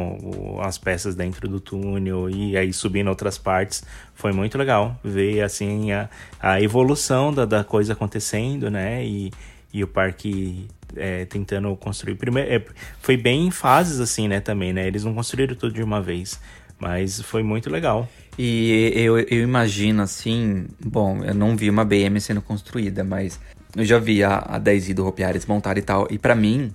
[0.61, 3.85] as peças dentro do túnel e aí subindo outras partes.
[4.15, 9.05] Foi muito legal ver assim a, a evolução da, da coisa acontecendo, né?
[9.07, 9.31] E,
[9.73, 12.17] e o parque é, tentando construir.
[12.17, 12.65] Primeiro, é,
[13.01, 14.41] foi bem em fases assim, né?
[14.41, 14.85] Também, né?
[14.85, 16.41] Eles não construíram tudo de uma vez.
[16.81, 18.09] Mas foi muito legal.
[18.39, 23.41] E eu, eu imagino assim, bom, eu não vi uma BM sendo construída, mas
[23.77, 26.07] eu já vi a, a 10 do Ropiar desmontada e tal.
[26.09, 26.73] E para mim,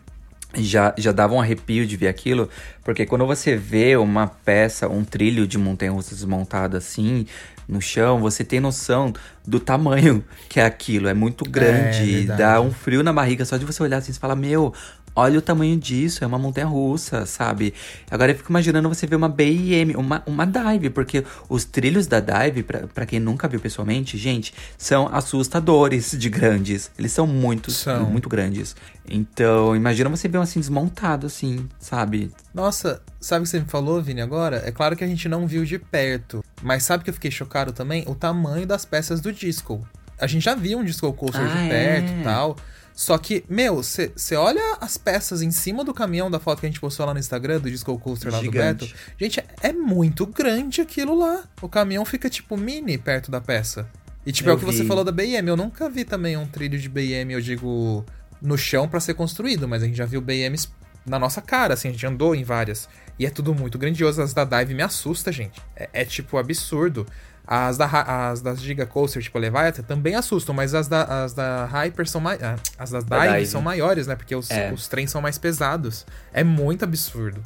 [0.56, 2.50] já, já dava um arrepio de ver aquilo,
[2.84, 7.26] porque quando você vê uma peça, um trilho de montanha-russa desmontado assim,
[7.68, 9.14] no chão, você tem noção
[9.48, 11.08] do tamanho que é aquilo.
[11.08, 14.16] É muito grande, é, dá um frio na barriga só de você olhar assim e
[14.16, 14.74] falar: Meu,
[15.16, 17.74] olha o tamanho disso, é uma montanha russa, sabe?
[18.10, 22.20] Agora eu fico imaginando você ver uma BIM, uma, uma dive, porque os trilhos da
[22.20, 26.92] dive, para quem nunca viu pessoalmente, gente, são assustadores de grandes.
[26.98, 28.06] Eles são muito, são.
[28.06, 28.76] muito grandes.
[29.08, 32.32] Então, imagina você ver um assim desmontado, assim, sabe?
[32.54, 34.62] Nossa, sabe o que você me falou, Vini, agora?
[34.66, 37.74] É claro que a gente não viu de perto, mas sabe que eu fiquei chocado
[37.74, 38.04] também?
[38.08, 39.86] O tamanho das peças do disco.
[40.20, 42.24] A gente já viu um disco coaster ah, de perto e é?
[42.24, 42.56] tal.
[42.96, 46.70] Só que, meu, você olha as peças em cima do caminhão da foto que a
[46.70, 48.86] gente postou lá no Instagram, do Disco Coaster lá Gigante.
[48.86, 48.96] do Beto.
[49.20, 51.44] Gente, é muito grande aquilo lá.
[51.62, 53.88] O caminhão fica, tipo, mini perto da peça.
[54.26, 54.88] E, tipo, é Eu o que você vi.
[54.88, 55.48] falou da BM.
[55.48, 58.06] Eu nunca vi também um trilho de BM, eu digo,
[58.42, 60.70] no chão pra ser construído, mas a gente já viu BMs
[61.06, 62.88] na nossa cara, assim, a gente andou em várias.
[63.20, 64.22] E é tudo muito grandioso.
[64.22, 65.62] As da Dive me assusta, gente.
[65.76, 67.06] É, é, tipo absurdo.
[67.46, 71.66] As, da, as das Giga Coaster, tipo Leviathan, também assustam, mas as da, as da
[71.66, 72.42] Hyper são mais.
[72.42, 73.46] ah, As das Da Dive, Dive.
[73.48, 74.16] são maiores, né?
[74.16, 74.72] Porque os, É.
[74.72, 76.06] os trens são mais pesados.
[76.34, 77.42] É muito absurdo.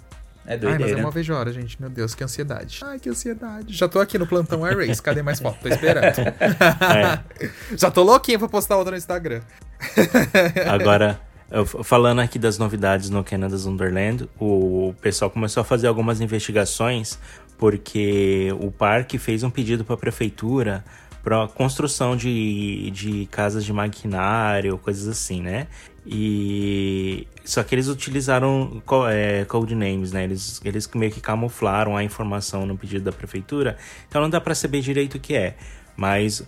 [0.46, 1.00] É Ai, mas é doideira.
[1.02, 1.82] uma vejo hora, gente.
[1.82, 2.80] Meu Deus, que ansiedade.
[2.86, 3.74] Ai, que ansiedade.
[3.74, 5.02] Já tô aqui no plantão Air Race.
[5.02, 5.58] Cadê mais foto?
[5.62, 6.14] Tô esperando.
[7.76, 9.42] Já tô louquinho pra postar outra no Instagram.
[10.72, 11.20] Agora,
[11.84, 17.18] falando aqui das novidades no Canada's Wonderland, o pessoal começou a fazer algumas investigações
[17.58, 20.84] porque o parque fez um pedido para a prefeitura
[21.24, 25.68] para construção de, de casas de maquinário, coisas assim, né?
[26.06, 30.24] E só que eles utilizaram é, codenames, né?
[30.24, 34.56] Eles, eles meio que camuflaram a informação no pedido da prefeitura, então não dá para
[34.56, 35.58] saber direito o que é.
[35.98, 36.46] Mas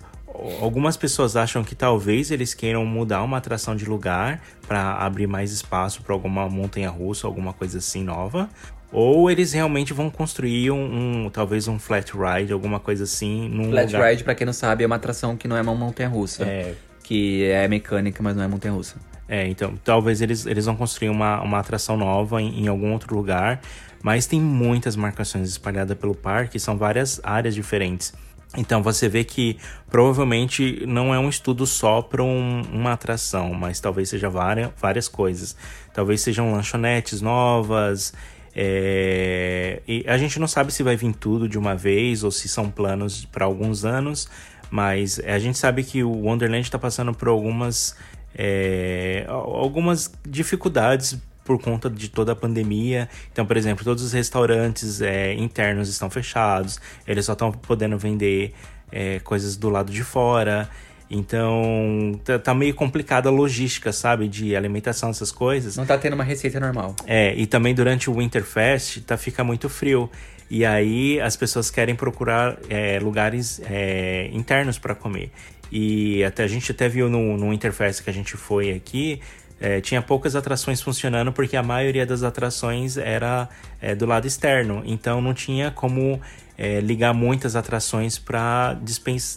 [0.62, 5.52] Algumas pessoas acham que talvez eles queiram mudar uma atração de lugar para abrir mais
[5.52, 8.48] espaço para alguma montanha russa, alguma coisa assim nova.
[8.91, 13.69] Ou eles realmente vão construir um, um- talvez um flat ride, alguma coisa assim, num
[13.69, 14.10] Flat lugar.
[14.10, 16.43] Ride, pra quem não sabe, é uma atração que não é uma montanha-russa.
[16.43, 16.73] É.
[17.04, 18.95] Que é mecânica, mas não é montanha-russa.
[19.28, 23.15] É, então talvez eles, eles vão construir uma, uma atração nova em, em algum outro
[23.15, 23.62] lugar,
[24.02, 28.12] mas tem muitas marcações espalhadas pelo parque, são várias áreas diferentes.
[28.58, 29.58] Então você vê que
[30.04, 35.08] provavelmente não é um estudo só para um- uma atração, mas talvez seja várias, várias
[35.08, 35.56] coisas.
[35.93, 38.13] Talvez sejam lanchonetes novas.
[38.62, 42.48] É, E a gente não sabe se vai vir tudo de uma vez ou se
[42.48, 44.30] são planos para alguns anos,
[44.69, 47.95] mas a gente sabe que o Wonderland está passando por algumas
[48.36, 53.10] é, al- algumas dificuldades por conta de toda a pandemia.
[53.32, 58.54] Então, por exemplo, todos os restaurantes é, internos estão fechados, eles só estão podendo vender
[58.91, 60.69] é, coisas do lado de fora.
[61.10, 64.28] Então, tá, tá meio complicada a logística, sabe?
[64.28, 65.76] De alimentação, essas coisas.
[65.76, 66.95] Não tá tendo uma receita normal.
[67.08, 70.10] É, e também durante o Winterfest tá, fica muito frio.
[70.50, 75.32] E aí as pessoas querem procurar é, lugares é, internos para comer.
[75.72, 79.22] E até a gente até viu no, no Winterfest que a gente foi aqui,
[79.60, 83.50] é, tinha poucas atrações funcionando porque a maioria das atrações era
[83.82, 84.82] é, do lado externo.
[84.86, 86.19] Então não tinha como
[86.62, 88.78] é, ligar muitas atrações para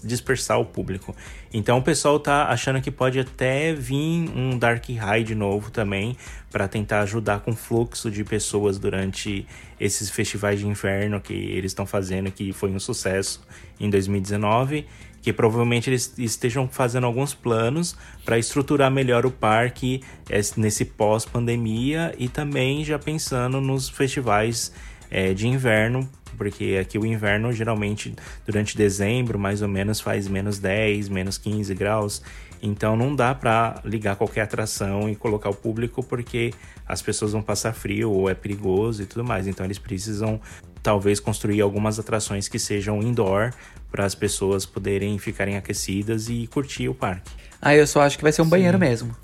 [0.03, 1.15] dispersar o público.
[1.55, 6.17] Então o pessoal tá achando que pode até vir um Dark Ride novo também
[6.51, 9.47] para tentar ajudar com o fluxo de pessoas durante
[9.79, 13.41] esses festivais de inverno que eles estão fazendo, que foi um sucesso
[13.79, 14.85] em 2019
[15.23, 22.13] que provavelmente eles estejam fazendo alguns planos para estruturar melhor o parque eh, nesse pós-pandemia
[22.19, 24.73] e também já pensando nos festivais
[25.13, 28.15] eh, de inverno, porque aqui o inverno geralmente
[28.47, 32.23] durante dezembro mais ou menos faz menos 10, menos 15 graus.
[32.63, 36.55] Então não dá para ligar qualquer atração e colocar o público porque
[36.87, 39.47] as pessoas vão passar frio ou é perigoso e tudo mais.
[39.47, 40.41] Então eles precisam
[40.83, 43.53] talvez construir algumas atrações que sejam indoor
[43.91, 47.31] para as pessoas poderem ficarem aquecidas e curtir o parque.
[47.65, 49.15] Ah, eu só acho que vai ser um banheiro mesmo.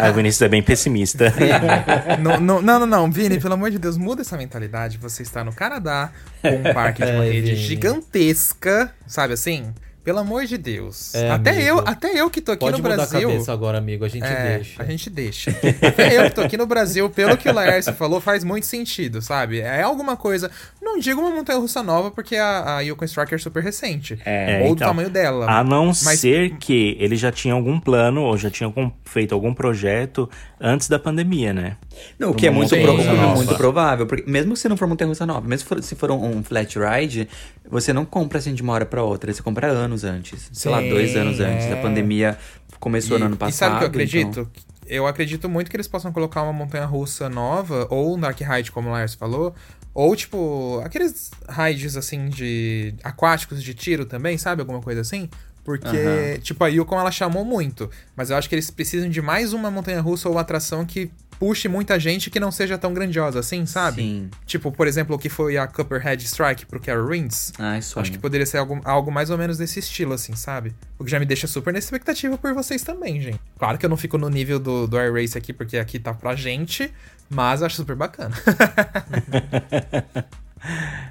[0.00, 1.32] A Vinícius é bem pessimista.
[2.20, 4.98] não, não, não, não, não, Vini, pelo amor de Deus, muda essa mentalidade.
[4.98, 7.56] Você está no Canadá, com um parque de uma É, rede Vini.
[7.56, 9.72] gigantesca, sabe assim?
[10.04, 11.14] Pelo amor de Deus.
[11.14, 11.66] É, até, amigo.
[11.66, 13.28] eu, até eu que tô aqui Pode no mudar Brasil.
[13.28, 14.04] a cabeça agora, amigo.
[14.04, 14.82] A gente É, deixa.
[14.82, 15.50] A gente deixa.
[15.86, 19.22] Até eu que tô aqui no Brasil, pelo que o Laércio falou, faz muito sentido,
[19.22, 19.60] sabe?
[19.60, 20.50] É alguma coisa.
[20.80, 24.18] Não digo uma montanha russa nova, porque a, a Yukon Strike é super recente.
[24.24, 25.48] É, ou do então, tamanho dela.
[25.48, 29.32] A não Mas- ser que ele já tinha algum plano ou já tinha algum- feito
[29.34, 30.28] algum projeto
[30.60, 31.76] antes da pandemia, né?
[32.18, 34.06] Não, o que é muito, pro- muito provável.
[34.06, 36.42] Porque mesmo se não for montanha russa nova, mesmo se for, se for um, um
[36.42, 37.28] flat ride,
[37.70, 39.32] você não compra assim de uma hora pra outra.
[39.32, 40.50] Você compra anos antes.
[40.52, 41.66] Sei lá, Sim, dois anos antes.
[41.66, 41.72] é.
[41.72, 42.38] A pandemia
[42.80, 43.52] começou no ano passado.
[43.52, 44.40] E sabe o que eu acredito?
[44.40, 44.50] então-
[44.86, 48.72] Eu acredito muito que eles possam colocar uma montanha russa nova, ou um Dark Ride,
[48.72, 49.54] como o Lars falou,
[49.94, 54.60] ou tipo, aqueles rides assim de aquáticos de tiro também, sabe?
[54.60, 55.28] Alguma coisa assim.
[55.64, 56.40] Porque, Aham.
[56.42, 57.88] tipo, a Yukon ela chamou muito.
[58.16, 61.08] Mas eu acho que eles precisam de mais uma montanha russa ou atração que
[61.42, 64.02] puxe muita gente que não seja tão grandiosa assim, sabe?
[64.02, 64.30] Sim.
[64.46, 67.52] Tipo, por exemplo, o que foi a Copperhead Strike pro Carol Rings.
[67.58, 68.00] Ai, sonho.
[68.02, 70.72] Acho que poderia ser algo, algo mais ou menos desse estilo, assim, sabe?
[71.00, 73.40] O que já me deixa super na expectativa por vocês também, gente.
[73.58, 76.14] Claro que eu não fico no nível do, do Air Race aqui, porque aqui tá
[76.14, 76.92] pra gente,
[77.28, 78.36] mas acho super bacana.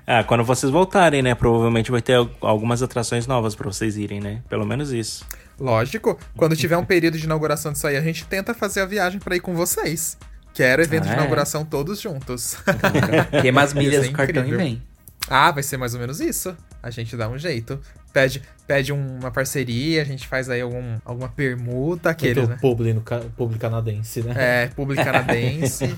[0.07, 1.35] Ah, quando vocês voltarem, né?
[1.35, 4.41] Provavelmente vai ter al- algumas atrações novas pra vocês irem, né?
[4.49, 5.25] Pelo menos isso.
[5.61, 9.19] Lógico, quando tiver um período de inauguração disso aí, a gente tenta fazer a viagem
[9.19, 10.17] pra ir com vocês.
[10.53, 11.15] Quero evento Ah, de é?
[11.17, 12.57] inauguração todos juntos.
[13.41, 14.81] Queima as milhas Ia ser do cartão e vem.
[15.29, 16.57] ah, vai ser mais ou menos isso.
[16.81, 17.79] A gente dá um jeito.
[18.11, 22.57] Pede, pede uma parceria, a gente faz aí algum, alguma permuta, aqueles, Muito né?
[22.59, 23.01] publi, no,
[23.37, 24.33] publi canadense, né?
[24.35, 25.85] É, público canadense.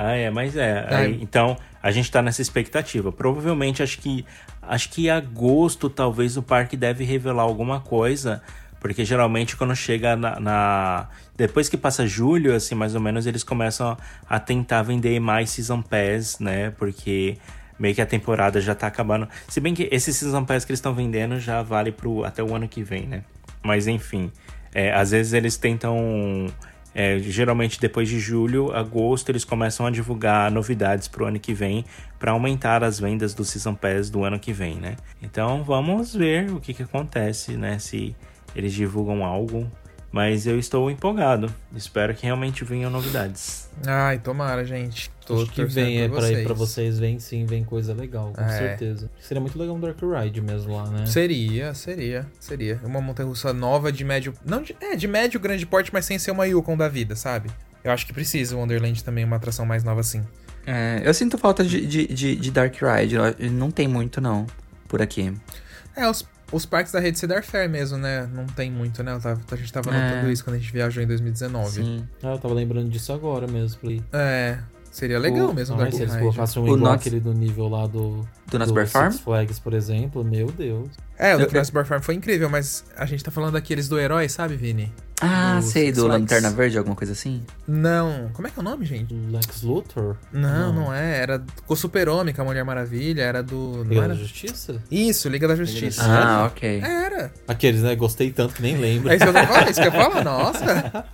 [0.00, 0.86] Ah, é, mas é.
[0.94, 1.56] Aí, então,
[1.88, 3.10] a gente tá nessa expectativa.
[3.10, 4.24] Provavelmente, acho que
[4.62, 8.42] acho que em agosto, talvez, o parque deve revelar alguma coisa.
[8.80, 13.42] Porque geralmente quando chega na, na- Depois que passa julho, assim, mais ou menos, eles
[13.42, 13.96] começam
[14.28, 16.70] a tentar vender mais Season Pass, né?
[16.78, 17.38] Porque
[17.78, 19.28] meio que a temporada já tá acabando.
[19.48, 22.54] Se bem que esse Season Pass que eles estão vendendo já vale pro, até o
[22.54, 23.22] ano que vem, né?
[23.64, 24.30] Mas enfim.
[24.74, 26.46] é, às vezes eles tentam.
[26.98, 31.84] É, geralmente depois de julho, agosto, eles começam a divulgar novidades pro ano que vem
[32.18, 34.96] para aumentar as vendas do Season Pass do ano que vem, né?
[35.22, 37.78] Então vamos ver o que, que acontece, né?
[37.78, 38.16] Se
[38.52, 39.70] eles divulgam algo.
[40.10, 41.52] Mas eu estou empolgado.
[41.76, 43.68] Espero que realmente venham novidades.
[43.86, 45.10] Ai, tomara, gente.
[45.26, 48.40] Tô Acho que vem é pra ir pra vocês, vem sim, vem coisa legal, com
[48.42, 48.48] É.
[48.58, 49.10] certeza.
[49.20, 51.04] Seria muito legal um Dark Ride mesmo lá, né?
[51.04, 52.80] Seria, seria, seria.
[52.82, 54.32] Uma montanha-russa nova de médio...
[54.46, 57.50] Não, de, é, de médio, grande porte, mas sem ser uma Yukon da vida, sabe?
[57.84, 60.24] Eu acho que precisa o Wonderland também, uma atração mais nova assim.
[60.66, 63.16] É, eu sinto falta de, de, de, de Dark Ride.
[63.50, 64.46] Não tem muito, não,
[64.88, 65.32] por aqui.
[65.94, 68.28] É, os, os parques da rede Cedar Fair mesmo, né?
[68.32, 69.18] Não tem muito, né?
[69.22, 70.10] Tava- a gente tava É.
[70.14, 71.70] notando isso quando a gente viajou em 2019.
[71.70, 72.04] Sim.
[72.22, 73.78] Ah, eu tava lembrando disso agora mesmo.
[73.80, 74.58] Falei, É,
[74.90, 77.20] seria legal O- mesmo o ah, Dark se eles colocassem um O igual Knott's- aquele
[77.20, 78.26] do nível lá do...
[78.50, 79.10] Do Knott's Bear Farm?
[79.12, 80.88] Six Flags, por exemplo, meu Deus.
[81.18, 84.28] É, o do Eu- Farm foi incrível, mas a gente tá falando daqueles do herói,
[84.28, 84.92] sabe, Vini?
[85.20, 86.06] Ah, sei, Six do.
[86.06, 87.42] Lanterna Verde, alguma coisa assim?
[87.66, 88.30] Não.
[88.32, 89.12] Como é que é o nome, gente?
[89.12, 90.16] Lex Luthor?
[90.32, 91.18] Não, não, é.
[91.20, 93.22] Era com o Super-Homem, com a Mulher Maravilha.
[93.22, 93.78] Era do.
[93.78, 94.08] Não Liga era?
[94.08, 94.80] da Justiça?
[94.90, 96.02] Isso, Liga da Justiça.
[96.04, 96.80] Ah, ok.
[96.80, 97.32] Era.
[97.48, 97.96] Aqueles, né?
[97.96, 99.10] Gostei tanto que nem lembro.
[99.10, 100.22] É isso que eu é isso que eu falo?
[100.22, 101.04] Nossa.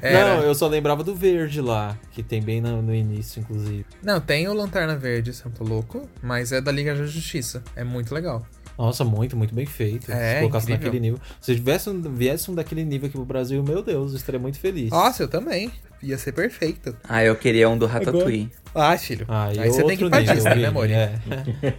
[0.00, 0.36] Era.
[0.36, 3.84] Não, eu só lembrava do verde lá, que tem bem no, no início, inclusive.
[4.02, 7.62] Não, tem o Lanterna Verde, Santo Louco, mas é da Liga da Justiça.
[7.74, 8.46] É muito legal.
[8.78, 10.10] Nossa, muito, muito bem feito.
[10.12, 10.84] É, Se colocasse incrível.
[10.86, 11.20] naquele nível.
[11.40, 14.58] Se tivesse um, viesse um daquele nível aqui pro Brasil, meu Deus, eu estaria muito
[14.58, 14.90] feliz.
[14.90, 15.70] Nossa, eu também.
[16.02, 16.94] Ia ser perfeito.
[17.08, 18.50] Ah, eu queria um do Ratatouille.
[18.74, 19.24] Ah, filho.
[19.30, 20.90] Ah, e aí você tem que ir pra nível, Disney, né, amor?
[20.90, 21.10] É.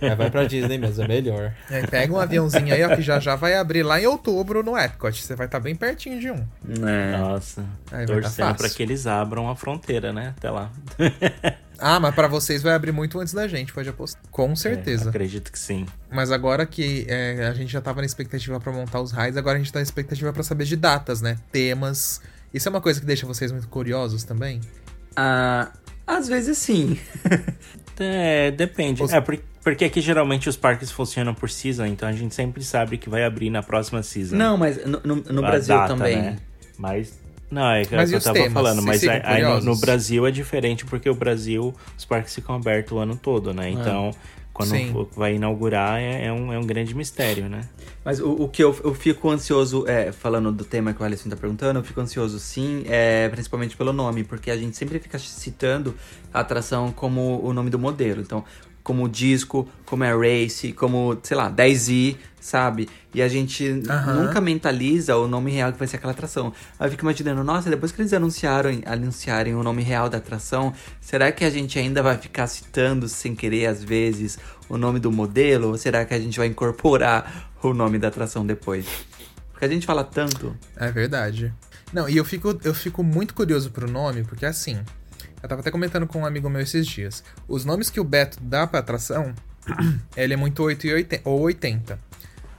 [0.02, 1.54] Aí vai pra Disney mesmo, é melhor.
[1.70, 4.76] Aí pega um aviãozinho aí, ó, que já já vai abrir lá em outubro no
[4.76, 5.22] Epcot.
[5.22, 6.44] Você vai estar bem pertinho de um.
[6.84, 7.16] É.
[7.16, 8.58] Nossa, Aí vai tá torcendo fácil.
[8.58, 10.34] pra que eles abram a fronteira, né?
[10.36, 10.72] Até lá.
[11.80, 14.22] Ah, mas pra vocês vai abrir muito antes da gente, pode apostar.
[14.32, 15.10] Com É, certeza.
[15.10, 15.86] acredito que sim.
[16.12, 19.56] Mas agora que é, a gente já tava na expectativa pra montar os raids, agora
[19.56, 21.38] a gente tá na expectativa pra saber de datas, né?
[21.52, 22.22] Temas.
[22.54, 24.60] Isso é uma coisa que deixa vocês muito curiosos também?
[25.16, 25.72] Ah,
[26.06, 27.00] às vezes sim.
[28.00, 29.02] É, depende.
[29.02, 32.64] Os- É, por- porque aqui geralmente os parques funcionam por season, então a gente sempre
[32.64, 34.36] sabe que vai abrir na próxima season.
[34.36, 36.16] Não, mas no, no- no Brasil data, também.
[36.22, 36.38] né?
[36.78, 37.20] Mas.
[37.50, 38.54] Não, é que Mas é eu os tava temas?
[38.54, 39.76] falando, mas aí, aí no, no?
[39.78, 43.70] Brasil é diferente porque o Brasil, os parques ficam abertos o ano todo, né?
[43.70, 44.12] Então,
[44.52, 45.08] quando Sim.
[45.16, 47.62] vai inaugurar, é, é um, é um grande mistério, né?
[48.04, 51.30] Mas o, o que eu, eu fico ansioso, é, falando do tema que o Alisson
[51.30, 55.20] tá perguntando, eu fico ansioso sim, é, principalmente pelo nome, porque a gente sempre fica
[55.20, 55.96] citando
[56.34, 58.20] a atração como o nome do modelo.
[58.22, 58.44] Então,
[58.88, 62.88] como disco, como é race, como, sei lá, 10i, sabe?
[63.14, 64.14] E a gente Aham.
[64.14, 66.54] nunca mentaliza o nome real que vai ser aquela atração.
[66.80, 70.72] Aí eu fico imaginando, nossa, depois que eles anunciaram, anunciarem o nome real da atração,
[71.02, 75.12] será que a gente ainda vai ficar citando sem querer, às vezes, o nome do
[75.12, 75.68] modelo?
[75.68, 78.86] Ou será que a gente vai incorporar o nome da atração depois?
[79.52, 80.56] Porque a gente fala tanto.
[80.78, 81.54] É verdade.
[81.92, 84.80] Não, e eu fico, eu fico muito curioso pro nome, porque assim,
[85.42, 87.24] eu tava até comentando com um amigo meu esses dias.
[87.48, 89.34] Os nomes que o Beto dá pra atração,
[90.16, 92.00] ele é muito 8 e 80, ou 80.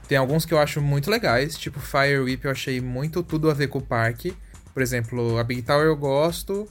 [0.07, 3.53] Tem alguns que eu acho muito legais, tipo Fire Whip eu achei muito tudo a
[3.53, 4.35] ver com o parque.
[4.73, 6.67] Por exemplo, a Big Tower eu gosto,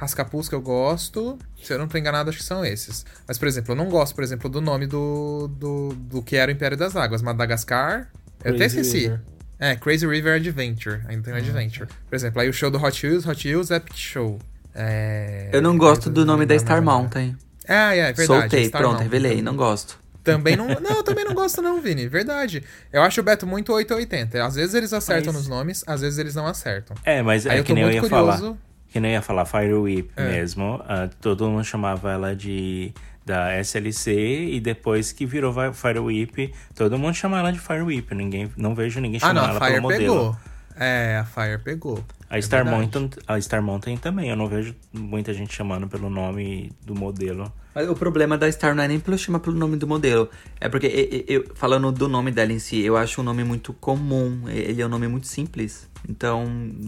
[0.00, 1.38] Rascapusca eu gosto.
[1.62, 3.04] Se eu não tô enganado, acho que são esses.
[3.28, 6.50] Mas, por exemplo, eu não gosto, por exemplo, do nome do, do, do que era
[6.50, 7.20] o Império das Águas.
[7.20, 8.10] Madagascar.
[8.42, 9.00] Eu até esqueci.
[9.00, 9.20] River.
[9.58, 11.02] É, Crazy River Adventure.
[11.06, 11.86] Ainda tem um Adventure.
[12.08, 14.38] Por exemplo, aí o show do Hot Wheels, Hot Wheels Epic Show.
[14.74, 15.48] É...
[15.52, 16.98] Eu não gosto mas do nome não da Star mais.
[16.98, 17.36] Mountain.
[17.68, 18.26] Ah, é, é verdade.
[18.26, 19.10] Soltei, Star pronto, Mountain.
[19.20, 19.98] revelei, não gosto.
[20.22, 20.66] Também não.
[20.80, 22.06] Não, eu também não gosto, não, Vini.
[22.06, 22.62] Verdade.
[22.92, 24.44] Eu acho o Beto muito 880.
[24.44, 26.94] Às vezes eles acertam Mas- nos nomes, às vezes eles não acertam.
[27.04, 28.38] É, mas Aí é eu que nem eu ia curioso.
[28.38, 28.54] falar.
[28.88, 30.24] Que nem eu ia falar Fire Whip É.
[30.28, 30.82] mesmo.
[30.86, 32.92] ah, todo mundo chamava ela de
[33.24, 34.12] da SLC
[34.52, 38.14] e depois que virou Vi- Fire Whip, todo mundo chama ela de Fire Whip.
[38.14, 40.00] Ninguém, não vejo ninguém Ah, chamar não, a ela Fire pelo modelo.
[40.14, 40.36] pegou.
[40.76, 42.02] É, a Fire pegou.
[42.28, 42.82] A É Star, verdade.
[42.96, 47.52] Mountain, a Star Mountain também, eu não vejo muita gente chamando pelo nome do modelo.
[47.74, 50.28] Mas o problema da Star não é nem pelo chamar pelo nome do modelo.
[50.60, 53.42] É porque, e- e- eu, falando do nome dela em si, eu acho um nome
[53.44, 54.48] muito comum.
[54.48, 55.88] Ele é um nome muito simples.
[56.08, 56.46] Então,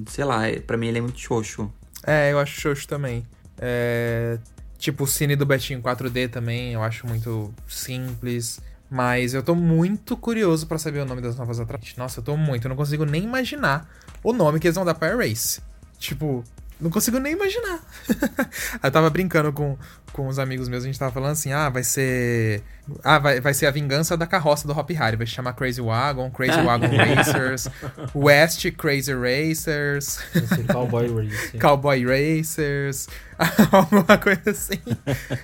[0.09, 1.72] sei lá, é- pra mim ele é muito xoxo.
[2.07, 3.24] É, eu acho xoxo também.
[3.59, 4.39] É,
[4.78, 8.61] tipo, o Cine do Betinho 4D também, eu acho muito simples.
[8.93, 11.97] Mas eu tô muito curioso pra saber o nome das novas atrações.
[11.97, 12.66] Nossa, eu tô muito.
[12.66, 13.88] Eu não consigo nem imaginar
[14.22, 15.62] o nome que eles vão dar pra Race.
[15.99, 16.45] Tipo,
[16.83, 17.80] não consigo nem imaginar.
[18.83, 19.78] eu tava brincando com,
[20.12, 22.62] com os amigos meus, a gente tava falando assim: ah, vai ser.
[23.05, 25.16] Ah, vai, vai ser a vingança da carroça do Hop Harry.
[25.16, 27.68] Vai se chamar Crazy Wagon, Crazy Wagon Racers,
[28.14, 30.18] West Crazy Racers.
[30.70, 31.57] Cowboy Race.
[31.62, 33.09] Cowboy Racers,
[33.70, 34.80] alguma coisa assim.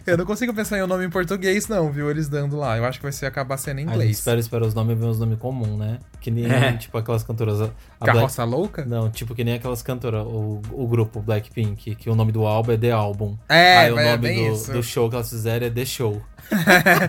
[0.05, 2.11] Eu não consigo pensar em um nome em português, não, viu?
[2.11, 2.77] Eles dando lá.
[2.77, 4.19] Eu acho que vai ser acabar sendo em inglês.
[4.19, 5.99] espera, espera os nomes e vê uns nomes comuns, né?
[6.21, 6.73] Que nem, É.
[6.77, 7.71] tipo, aquelas cantoras...
[8.05, 8.83] Carroça Louca?
[8.83, 8.91] Black...
[8.91, 12.73] Não, tipo, que nem aquelas cantoras, o, o grupo Blackpink, que o nome do álbum
[12.73, 13.37] é The Album.
[13.49, 14.73] É, Aí o é nome bem do, isso.
[14.73, 16.23] do show que elas fizeram é The Show.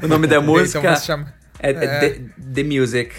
[0.04, 2.00] O nome da Então música vamos chamar- é, é é.
[2.10, 2.22] The,
[2.54, 3.12] The Music.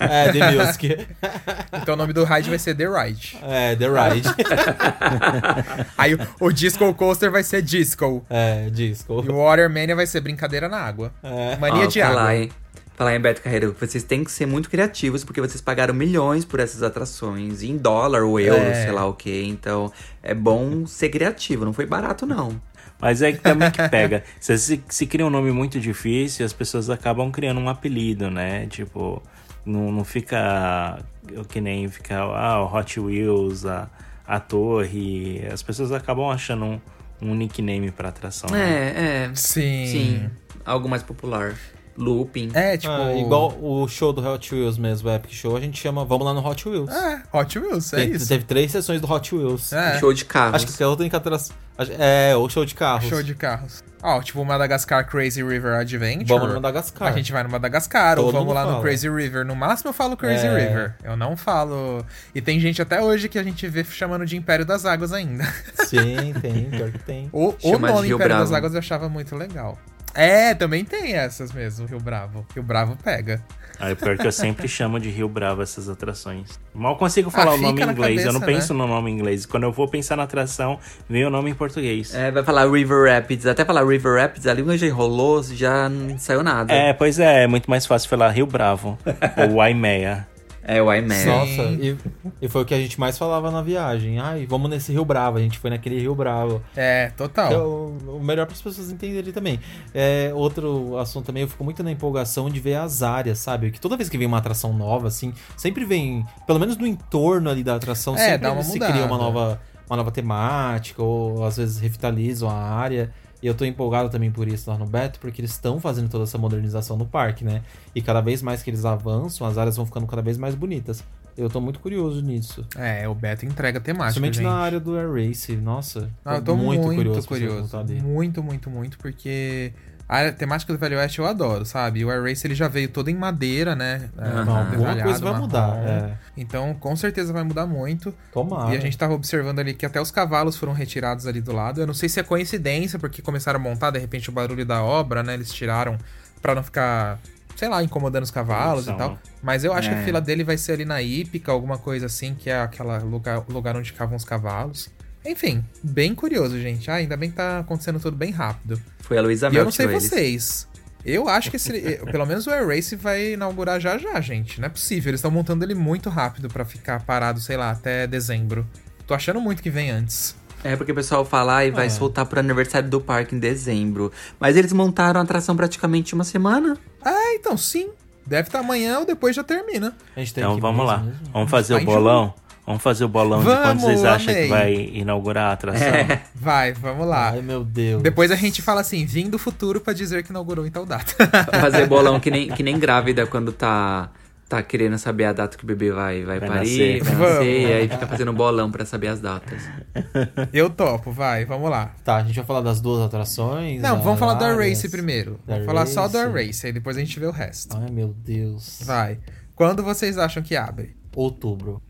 [0.00, 1.06] É, The Music.
[1.82, 3.36] Então o nome do ride vai ser The Ride.
[3.42, 4.28] é, The Ride.
[5.98, 8.24] Aí o, o Disco Coaster vai ser Disco.
[8.30, 9.22] é, Disco.
[9.26, 11.12] E o Watermania vai ser Brincadeira na Água.
[11.22, 11.56] É.
[11.56, 12.14] Mania Ó, de água.
[12.16, 12.50] falar em,
[12.94, 16.60] falar em Beto Carreiro, vocês têm que ser muito criativos, porque vocês pagaram milhões por
[16.60, 18.82] essas atrações, em dólar ou euro, É.
[18.82, 19.42] sei lá o que.
[19.44, 19.92] Então,
[20.22, 22.60] é bom ser criativo, não foi barato, não.
[23.00, 24.22] Mas é que também que pega.
[24.40, 28.66] Se, se, se cria um nome muito difícil, as pessoas acabam criando um apelido, né?
[28.66, 29.20] Tipo,
[29.66, 31.00] não, não fica
[31.36, 33.90] o que nem fica ah, o Hot Wheels, a,
[34.26, 35.44] a torre.
[35.52, 36.80] As pessoas acabam achando um,
[37.20, 38.48] um nickname pra atração.
[38.50, 38.92] né?
[38.96, 39.34] É, é.
[39.34, 39.86] Sim.
[39.86, 40.30] Sim.
[40.64, 41.54] Algo mais popular.
[41.96, 42.50] Looping.
[42.54, 42.92] É, tipo.
[42.92, 46.24] Ah, igual o show do Hot Wheels mesmo, o Epic Show, a gente chama Vamos
[46.26, 46.90] lá no Hot Wheels.
[46.90, 48.28] É, Hot Wheels, é Tem- isso.
[48.28, 49.72] Teve três sessões do Hot Wheels.
[49.72, 49.98] É.
[49.98, 50.62] Show de carros.
[50.64, 51.54] Acho que a outra atração.
[51.98, 53.08] É, ou show de carros.
[53.08, 53.82] Show de carros.
[54.00, 56.24] Ó, tipo o Madagascar Crazy River Adventure.
[56.26, 57.08] Vamos no Madagascar.
[57.08, 58.82] A gente vai no Madagascar, ou Todo vamos mundo lá no fala.
[58.82, 59.44] Crazy River.
[59.46, 60.50] No máximo eu falo Crazy É.
[60.58, 60.94] River.
[61.02, 62.04] Eu não falo.
[62.34, 65.44] E tem gente até hoje que a gente vê chamando de Império das Águas ainda.
[65.86, 67.28] Sim, tem, pior que tem.
[67.32, 68.56] O, o nome Rio Império das Bravo.
[68.56, 69.78] Águas eu achava muito legal.
[70.14, 72.46] É, também tem essas mesmo, Rio Bravo.
[72.54, 73.42] Rio Bravo pega.
[73.80, 76.58] Aí pior que eu sempre chamo de Rio Bravo essas atrações.
[76.72, 79.14] Mal consigo falar Ah, o nome em inglês, eu não cabeça, penso no nome em
[79.14, 79.44] inglês.
[79.44, 82.14] Quando eu vou pensar na atração, vem o nome em português.
[82.14, 83.46] É, vai falar River Rapids.
[83.46, 86.72] Até falar River Rapids, a língua já enrolou, já não saiu nada.
[86.72, 88.96] É, pois é, é muito mais fácil falar Rio Bravo
[89.36, 90.26] ou Waimea.
[90.66, 91.26] É o iMac.
[91.26, 91.96] Nossa, e,
[92.40, 94.18] e foi o que a gente mais falava na viagem.
[94.18, 95.36] Ai, vamos nesse Rio Bravo.
[95.36, 96.62] A gente foi naquele Rio Bravo.
[96.74, 97.48] É, total.
[97.48, 99.60] Que é o, o melhor para as pessoas entenderem também.
[99.92, 103.70] É, outro assunto também, eu fico muito na empolgação de ver as áreas, sabe?
[103.70, 107.50] Que toda vez que vem uma atração nova, assim, sempre vem, pelo menos no entorno
[107.50, 108.92] ali da atração, É, sempre dá uma se mudada.
[108.92, 113.12] cria uma nova, uma nova temática, ou às vezes revitalizam a área.
[113.44, 116.24] E eu tô empolgado também por isso lá no Beto, porque eles estão fazendo toda
[116.24, 117.60] essa modernização no parque, né?
[117.94, 121.04] E cada vez mais que eles avançam, as áreas vão ficando cada vez mais bonitas.
[121.36, 122.66] Eu tô muito curioso nisso.
[122.74, 126.08] É, o Beto entrega temática, Principalmente na área do Air Race, nossa.
[126.24, 128.00] Ah, eu tô muito, curioso, vocês voltar ali.
[128.00, 129.74] Muito, muito, muito, porque
[130.08, 132.04] a temática do Velho Oeste eu adoro, sabe?
[132.04, 134.10] O Air Race ele já veio todo em madeira, né?
[134.18, 134.44] É.
[134.44, 135.76] Não, alguma coisa vai mudar.
[135.78, 136.14] É.
[136.36, 138.14] Então, com certeza vai mudar muito.
[138.32, 138.74] Tomara.
[138.74, 141.80] E a gente tava observando ali que até os cavalos foram retirados ali do lado.
[141.80, 144.82] Eu não sei se é coincidência, porque começaram a montar, de repente, o barulho da
[144.82, 145.34] obra, né?
[145.34, 145.96] Eles tiraram
[146.42, 147.18] pra não ficar,
[147.56, 149.18] sei lá, incomodando os cavalos e tal.
[149.42, 150.00] Mas eu acho que É.
[150.00, 153.42] a fila dele vai ser ali na Hípica, alguma coisa assim, que é aquela lugar,
[153.48, 154.90] lugar onde ficavam os cavalos.
[155.24, 156.90] Enfim, bem curioso, gente.
[156.90, 158.80] Ah, ainda bem que tá acontecendo tudo bem rápido.
[159.00, 160.10] Foi a Luísa e Mel eu não sei tirou eles.
[160.10, 160.68] vocês.
[161.04, 164.60] Eu acho que esse, eh, pelo menos o Air Race vai inaugurar já já, gente.
[164.60, 165.10] Não é possível.
[165.10, 168.66] Eles estão montando ele muito rápido pra ficar parado, sei lá, até dezembro.
[169.06, 170.34] Tô achando muito que vem antes.
[170.62, 171.90] É porque o pessoal fala e vai É.
[171.90, 174.10] soltar pro aniversário do parque em dezembro.
[174.40, 176.76] Mas eles montaram a atração praticamente uma semana.
[177.04, 177.90] Ah, então sim.
[178.26, 179.94] Deve estar amanhã ou depois já termina.
[180.16, 180.96] A gente tem Então que vamos lá.
[180.98, 181.32] mesmo, mesmo.
[181.34, 182.34] Vamos fazer Tá o bolão?
[182.66, 184.44] Vamos fazer o bolão de quando Vamos, vocês acham amei.
[184.44, 185.86] que vai inaugurar a atração.
[185.86, 186.22] É.
[186.34, 187.30] Vai, vamos lá.
[187.30, 188.02] Ai, meu Deus.
[188.02, 191.14] Depois a gente fala assim, vim do futuro pra dizer que inaugurou em tal data.
[191.60, 194.10] Fazer bolão que nem, que nem grávida quando tá,
[194.48, 197.02] tá querendo saber a data que o bebê vai, vai, Vai parir, nascer.
[197.04, 197.34] vai Vamos.
[197.34, 199.62] nascer, e aí fica fazendo bolão pra saber as datas.
[200.50, 201.92] Eu topo, vai, vamos lá.
[202.02, 203.82] Tá, a gente vai falar das duas atrações.
[203.82, 204.56] Não, vamos falar áreas.
[204.78, 205.38] Race primeiro.
[205.46, 206.16] Da Vamos falar só Race.
[206.46, 207.76] Race, aí depois a gente vê o resto.
[207.76, 208.80] Ai, meu Deus.
[208.86, 209.18] Vai.
[209.54, 210.96] Quando vocês acham que abre?
[211.14, 211.82] Outubro.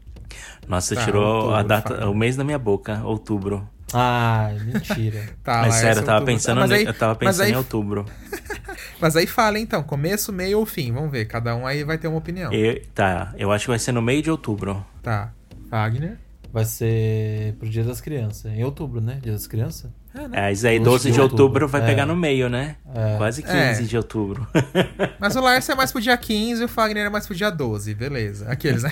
[0.68, 2.10] Nossa, Tá, tirou outubro, a data, fala.
[2.10, 3.68] o mês da minha boca, outubro.
[3.92, 5.22] Ai, mentira.
[5.44, 6.34] Tá, Mas sério, eu tava outubro.
[6.34, 8.06] pensando, Mas ne- aí- eu tava mas pensando aí- em outubro.
[9.00, 10.92] Mas aí fala então, começo, meio ou fim.
[10.92, 12.52] Vamos ver, cada um aí vai ter uma opinião.
[12.52, 14.84] E- tá, eu acho que vai ser no meio de outubro.
[15.02, 15.32] Tá.
[15.70, 16.18] Wagner?
[16.52, 18.50] Vai ser pro Dia das Crianças.
[18.52, 19.18] Em outubro, né?
[19.22, 19.90] Dia das Crianças?
[20.32, 21.86] É, isso aí, 12 12 de de outubro outubro, vai é.
[21.86, 22.76] pegar no meio, né?
[22.94, 23.16] É.
[23.16, 23.82] Quase 15 É.
[23.82, 24.46] de outubro.
[25.18, 27.50] Mas o Lars é mais pro dia 15 e o Fagner é mais pro dia
[27.50, 28.48] 12, beleza.
[28.48, 28.90] Aqueles, né?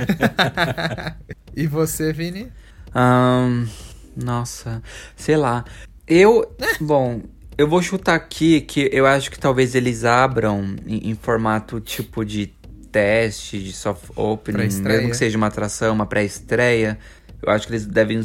[1.54, 2.52] e você, Vini?
[2.92, 3.66] Ahn,
[4.16, 4.82] nossa,
[5.16, 5.64] sei lá.
[6.06, 7.22] Eu, bom,
[7.56, 12.24] eu vou chutar aqui que eu acho que talvez eles abram em, em formato tipo
[12.24, 12.48] de
[12.90, 16.98] teste, de soft opening, mesmo que seja uma atração, uma pré-estreia.
[17.40, 18.20] Eu acho que eles devem.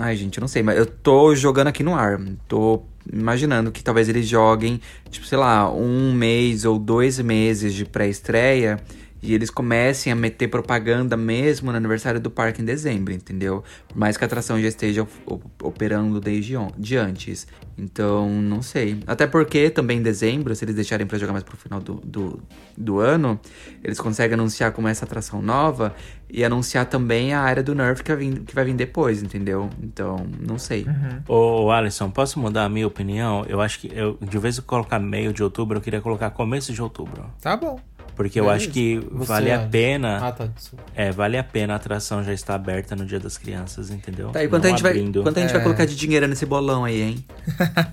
[0.00, 2.20] Ai, gente, eu não sei, mas eu tô jogando aqui no ar.
[2.46, 2.82] Tô
[3.12, 4.80] imaginando que talvez eles joguem,
[5.10, 8.80] tipo, sei lá, um mês ou dois meses de pré-estreia.
[9.20, 13.64] E eles comecem a meter propaganda mesmo no aniversário do parque em dezembro, entendeu?
[13.88, 17.46] Por mais que a atração já esteja op- operando desde on- de antes.
[17.76, 19.00] Então, não sei.
[19.06, 22.40] Até porque também em dezembro, se eles deixarem pra jogar mais pro final do, do,
[22.76, 23.40] do ano,
[23.82, 25.94] eles conseguem anunciar como essa atração nova
[26.30, 29.70] e anunciar também a área do Nerf que vai vir, que vai vir depois, entendeu?
[29.82, 30.86] Então, não sei.
[31.26, 33.44] Ô, ô, Alisson, posso mudar a minha opinião?
[33.48, 36.72] Eu acho que, eu, de vez em colocar meio de outubro, eu queria colocar começo
[36.72, 37.24] de outubro.
[37.40, 37.80] Tá bom.
[38.18, 38.64] Porque eu Beleza.
[38.64, 39.70] acho que Você, vale a Alisson?
[39.70, 40.26] pena.
[40.28, 40.48] Ah, tá.
[40.94, 44.30] É, vale a pena a atração já estar aberta no Dia das Crianças, entendeu?
[44.30, 45.52] Tá, e quanto a gente, vai, quanto a gente É.
[45.52, 47.24] vai colocar de dinheiro nesse bolão aí, hein?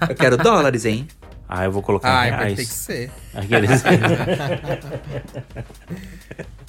[0.09, 1.07] Eu quero dólares, hein?
[1.47, 2.55] Ah, eu vou colocar vai reais.
[2.55, 3.11] ter que ser.
[3.35, 3.83] Aqueles...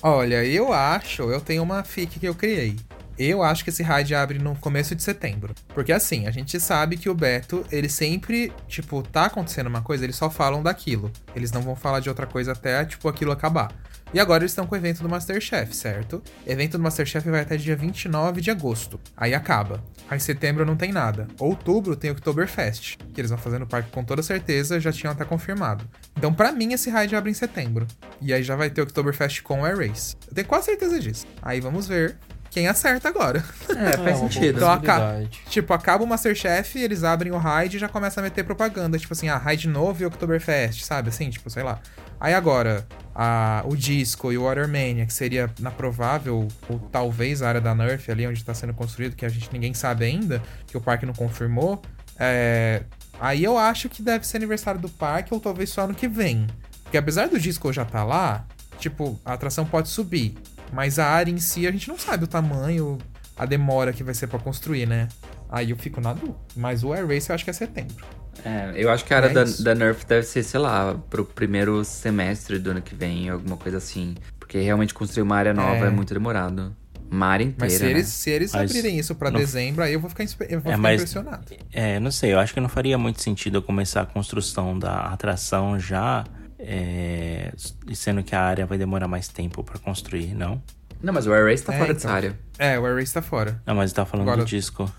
[0.02, 2.76] Olha, eu acho, eu tenho uma fic que eu criei.
[3.18, 5.54] Eu acho que esse raid abre no começo de setembro.
[5.68, 10.04] Porque assim, a gente sabe que o Beto, ele sempre, tipo, tá acontecendo uma coisa,
[10.04, 11.10] eles só falam daquilo.
[11.34, 13.74] Eles não vão falar de outra coisa até, tipo, aquilo acabar.
[14.14, 16.22] E agora eles estão com o evento do Masterchef, certo?
[16.46, 19.00] evento do Masterchef vai até dia 29 de agosto.
[19.16, 19.82] Aí acaba.
[20.08, 21.26] Aí setembro não tem nada.
[21.40, 25.12] Outubro tem o Oktoberfest, que eles vão fazer no parque com toda certeza, já tinham
[25.12, 25.84] até confirmado.
[26.16, 27.86] Então, pra mim, esse raid abre em setembro.
[28.20, 30.16] E aí já vai ter o Oktoberfest com o Air Race.
[30.28, 31.26] Eu tenho quase certeza disso.
[31.42, 32.16] Aí vamos ver
[32.56, 33.44] quem acerta agora.
[33.68, 34.56] É, É faz uma sentido.
[34.56, 35.24] Então, aca-.
[35.50, 38.98] Tipo, acaba o Masterchef, eles abrem o raid e já começa a meter propaganda.
[38.98, 41.10] Tipo assim, ah, raid novo e Oktoberfest, sabe?
[41.10, 41.78] Assim, tipo, sei lá.
[42.18, 47.48] Aí agora, a, o Disco e o Watermania, que seria na provável, ou talvez a
[47.48, 50.78] área da Nerf ali onde tá sendo construído, que a gente ninguém sabe ainda, que
[50.78, 51.82] o parque não confirmou.
[52.18, 52.84] É,
[53.20, 56.46] aí eu acho que deve ser aniversário do parque, ou talvez só ano que vem.
[56.84, 58.46] Porque apesar do Disco já tá lá,
[58.78, 60.34] tipo, a atração pode subir.
[60.72, 62.98] Mas a área em si a gente não sabe o tamanho,
[63.36, 65.08] a demora que vai ser pra construir, né?
[65.48, 66.36] Aí eu fico na dúvida.
[66.56, 68.04] Mas o Air Race eu acho que é setembro.
[68.44, 71.24] É, eu acho que a área É da, da Nerf deve ser, sei lá, pro
[71.24, 74.14] primeiro semestre do ano que vem, alguma coisa assim.
[74.38, 75.90] Porque realmente construir uma área nova é, É.
[75.90, 76.74] muito demorado.
[77.10, 77.90] Uma área inteira, Mas se né?
[77.90, 80.28] eles, se eles Mas abrirem isso pra não- dezembro, aí eu vou ficar, eu
[80.60, 81.44] vou É, ficar mas- impressionado.
[81.72, 85.02] É, não sei, eu acho que não faria muito sentido eu começar a construção da
[85.06, 86.24] atração já,
[86.66, 87.52] é,
[87.94, 90.60] sendo que a área vai demorar mais tempo pra construir, não?
[91.02, 91.94] Não, mas o Air Race tá É, fora então.
[92.02, 92.38] dessa área.
[92.58, 93.62] É, o Air Race tá fora.
[93.64, 94.90] Não, mas tá falando Agora- do disco.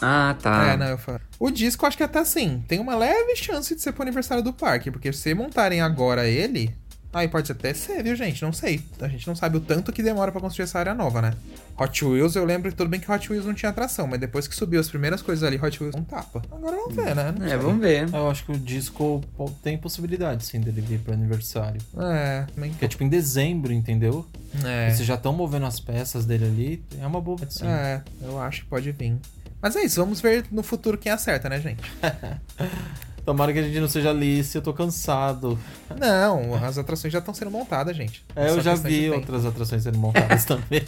[0.00, 0.72] Ah, tá.
[0.72, 1.20] É, não, eu falo.
[1.38, 4.52] O disco acho que até assim, tem uma leve chance de ser pro aniversário do
[4.52, 6.76] parque, porque se montarem agora ele,
[7.16, 8.42] aí pode até ser, viu, gente?
[8.42, 8.82] Não sei.
[9.00, 11.32] A gente não sabe o tanto que demora pra construir essa área nova, né?
[11.78, 14.54] Hot Wheels, eu lembro tudo bem que Hot Wheels não tinha atração, mas depois que
[14.54, 16.42] subiu as primeiras coisas ali, Hot Wheels não tapa.
[16.50, 17.34] Agora vamos ver, né?
[17.38, 17.58] Não É, sei.
[17.58, 18.08] vamos ver.
[18.12, 19.22] Eu acho que o disco
[19.62, 21.80] tem possibilidade, sim, dele vir pro aniversário.
[21.98, 22.72] É, também.
[22.72, 24.26] Que é tipo em dezembro, entendeu?
[24.64, 24.88] É.
[24.88, 27.66] E Vocês já estão movendo as peças dele ali, é uma boa, sim.
[27.66, 29.16] É, eu acho que pode vir.
[29.60, 31.80] Mas é isso, vamos ver no futuro quem acerta, né, gente?
[33.26, 35.58] Tomara que a gente não seja Alice, eu tô cansado.
[35.98, 38.24] Não, as atrações já estão sendo montadas, gente.
[38.36, 40.82] É, eu já vi outras atrações sendo montadas também.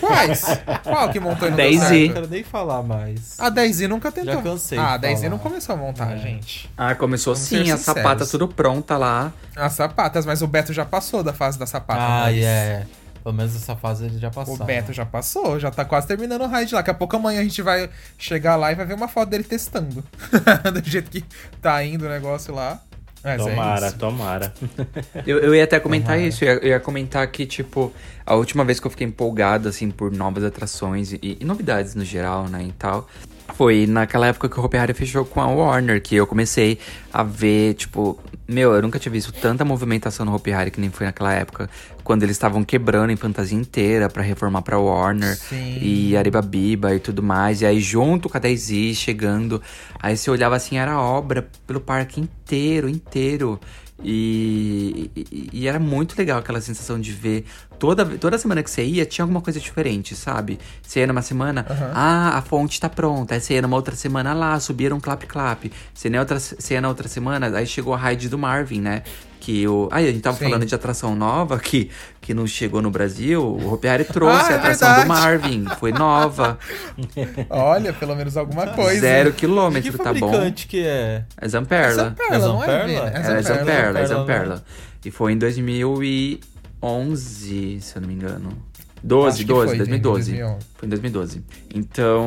[0.00, 0.42] Quais?
[0.82, 1.78] Qual que montou e não deu Daisy.
[1.82, 2.12] Não certo?
[2.14, 3.38] quero nem falar mais.
[3.38, 4.32] A 10 nunca tentou.
[4.32, 5.30] Já cansei Ah, a de 10 falar.
[5.30, 6.18] não começou a montar, É.
[6.18, 6.70] gente.
[6.74, 9.30] Ah, começou Vamos sim, a sapata tudo pronta lá.
[9.54, 12.00] As sapatas, mas o Beto já passou da fase da sapata.
[12.00, 12.86] Ah, mas é.
[13.24, 14.54] Pelo menos essa fase ele já passou.
[14.54, 16.80] O Beto já passou, já tá quase terminando o raid lá.
[16.80, 19.44] Daqui a pouco amanhã a gente vai chegar lá e vai ver uma foto dele
[19.44, 20.04] testando.
[20.70, 21.24] Do jeito que
[21.62, 22.82] tá indo o negócio lá.
[23.24, 23.96] Mas é tomara, isso.
[23.96, 24.54] tomara.
[25.26, 26.28] Eu, eu ia até comentar Tomara.
[26.28, 27.90] isso, eu ia, eu ia comentar que, tipo,
[28.26, 32.04] a última vez que eu fiquei empolgado, assim, por novas atrações e, e novidades no
[32.04, 33.08] geral, né, e tal,
[33.52, 36.78] foi naquela época que o Hopi Hari fechou com a Warner, que eu comecei
[37.12, 38.18] a ver, tipo,
[38.48, 41.68] meu, eu nunca tinha visto tanta movimentação no Hopi Hari que nem foi naquela época,
[42.02, 45.78] quando eles estavam quebrando em fantasia inteira pra reformar pra Warner Sim.
[45.80, 49.62] e Aribabiba e tudo mais, e aí junto com a 10 chegando,
[50.00, 53.60] aí você olhava assim, era obra pelo parque inteiro, inteiro.
[54.02, 57.44] E, e- e era muito legal aquela sensação de ver.
[57.78, 60.58] Toda, toda semana que você ia, tinha alguma coisa diferente, sabe?
[60.82, 63.34] Você ia numa semana, ah, a fonte tá pronta.
[63.34, 65.70] Aí você ia numa outra semana lá, subiram um clap-clap.
[65.92, 68.80] Você, ia na outra- você ia na outra semana, aí chegou a raid do Marvin,
[68.80, 69.02] né?
[69.44, 69.88] Que o.
[69.92, 70.44] Ai, a gente tava Sim.
[70.46, 73.42] falando de atração nova que, que não chegou no Brasil.
[73.44, 75.02] O Hopi Hari trouxe Ah, é a atração verdade.
[75.02, 75.64] do Marvin.
[75.78, 76.58] Foi nova.
[77.50, 79.00] Olha, pelo menos alguma coisa.
[79.02, 80.32] Zero Que quilômetro, tá bom?
[80.54, 81.24] que é?
[81.38, 82.04] É Zamperla.
[82.04, 82.66] Zamperla, É não é?
[82.66, 82.86] Zamperla?
[82.86, 82.96] Vini?
[82.96, 83.42] É Zamperla.
[83.42, 84.64] Zamperla, é Zamperla, Zamperla.
[85.04, 88.56] E foi em 2011, se eu não me engano.
[89.02, 90.30] 12, Acho que 12, foi, 2012.
[90.32, 90.66] 2011.
[90.76, 91.42] Foi em 2012.
[91.74, 92.24] Então,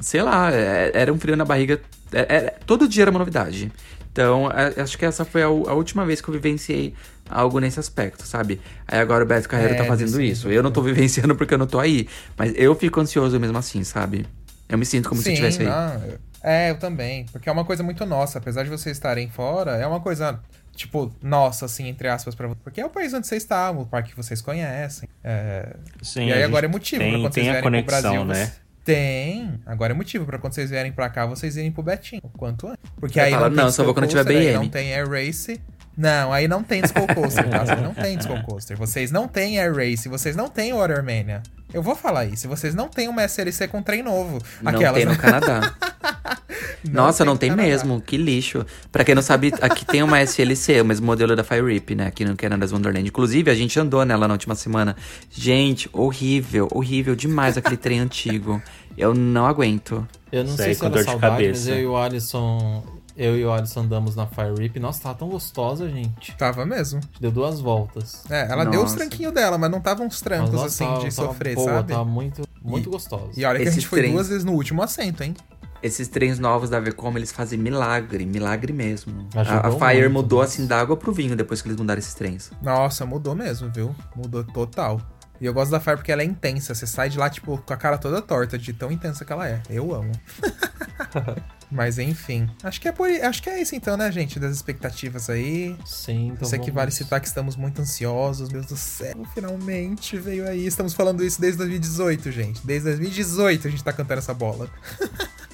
[0.00, 1.80] sei lá, é- era um frio na barriga.
[2.12, 3.72] é- é- todo dia era uma novidade.
[4.14, 4.48] Então,
[4.80, 6.94] acho que essa foi a, última vez que eu vivenciei
[7.28, 8.60] algo nesse aspecto, sabe?
[8.86, 10.48] Aí agora o Beto Carreiro É, tá fazendo isso.
[10.48, 12.06] Eu não tô vivenciando porque eu não tô aí.
[12.38, 14.24] Mas eu fico ansioso mesmo assim, sabe?
[14.68, 16.16] Eu me sinto como se eu Sim, estivesse aí.
[16.40, 17.26] É, eu também.
[17.32, 18.38] Porque é uma coisa muito nossa.
[18.38, 20.38] Apesar de vocês estarem fora, é uma coisa,
[20.76, 22.60] tipo, nossa, assim, entre aspas, pra vocês.
[22.62, 25.08] Porque é o país onde vocês estavam, o parque que vocês conhecem.
[25.24, 28.10] É, Sim, e aí agora é motivo tem, pra quando tem vocês a conexão, pro
[28.10, 28.24] Brasil.
[28.26, 28.34] né?
[28.46, 29.58] vocês- Tem.
[29.64, 32.20] Agora é motivo pra quando vocês vierem pra cá, vocês irem pro Betinho.
[32.22, 32.78] O quanto antes.
[33.00, 35.58] Porque aí falar, não, "Não, só vou quando tiver BM." Não tem Air Race.
[35.96, 37.64] Não, aí não tem Skull Coaster, tá?
[37.64, 38.76] Vocês não tem Skull Coaster.
[38.76, 41.42] Vocês não têm Air Race, vocês não têm Watermania.
[41.72, 42.48] Eu vou falar isso.
[42.48, 44.40] Vocês não têm uma SLC com trem novo.
[44.62, 45.16] Não Aquelas, tem no?
[45.16, 45.74] Canadá.
[46.88, 47.68] Nossa, tem não tem Canadá.
[47.68, 48.00] mesmo.
[48.00, 48.64] Que lixo.
[48.92, 52.06] Pra quem não sabe, aqui tem uma SLC, o mesmo modelo da Fire Rip, né?
[52.06, 53.08] Aqui no Canada's Wonderland.
[53.08, 54.94] Inclusive, a gente andou nela na última semana.
[55.30, 58.62] Gente, horrível, horrível demais aquele trem antigo.
[58.96, 60.06] Eu não aguento.
[60.30, 61.70] Eu não Isso sei se com era dor de saudade, mas cabeça.
[61.70, 62.84] eu e o Alisson.
[63.16, 64.80] Eu e o Alisson andamos na Fire Rip.
[64.80, 66.36] Nossa, tava tão gostosa, gente.
[66.36, 67.00] Tava mesmo.
[67.20, 68.24] Deu duas voltas.
[68.28, 68.96] É, ela deu os Nossa.
[68.96, 71.70] tranquinhos dela, mas não tava uns trancos Mas, nossa, assim tava- de tava sofrer, boa,
[71.74, 71.92] sabe?
[71.92, 73.30] Tava muito, muito gostosa.
[73.36, 75.34] E olha que a gente foi trens- duas vezes no último assento, hein?
[75.80, 79.28] Esses trens novos da Vecom, eles fazem milagre, milagre mesmo.
[79.36, 80.54] A, a Fire muito, mudou nossa.
[80.54, 82.50] assim da água pro vinho depois que eles mudaram esses trens.
[82.62, 83.94] Nossa, mudou mesmo, viu?
[84.16, 85.00] Mudou total.
[85.40, 86.74] E eu gosto da Fire porque ela é intensa.
[86.74, 89.46] Você sai de lá, tipo, com a cara toda torta, de tão intensa que ela
[89.46, 89.60] é.
[89.68, 90.10] Eu amo.
[91.74, 92.48] Mas enfim.
[92.62, 94.38] Acho que é por acho que é isso então, né, gente?
[94.38, 95.76] Das expectativas aí.
[95.84, 100.16] Sim, então Sei que vamos- vale citar que estamos muito ansiosos, Deus do céu, finalmente
[100.16, 100.64] veio aí.
[100.66, 102.64] Estamos falando isso desde 2018, gente.
[102.64, 104.70] Desde 2018 a gente tá cantando essa bola.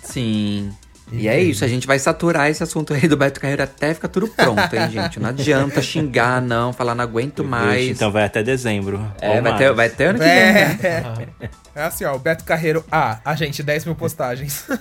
[0.02, 0.70] Sim.
[1.12, 3.92] E E é isso, a gente vai saturar esse assunto aí do Beto Carreiro até
[3.94, 5.20] ficar tudo pronto, hein, gente?
[5.20, 7.88] Não adianta xingar, não, falar não aguento mais.
[7.88, 9.00] Então vai até dezembro.
[9.20, 9.76] é, vai ter, mais.
[9.76, 10.78] vai ter ano que vem, né?
[10.82, 14.66] É, é assim, ó, o Beto Carreiro, ah, a gente, 10 mil postagens.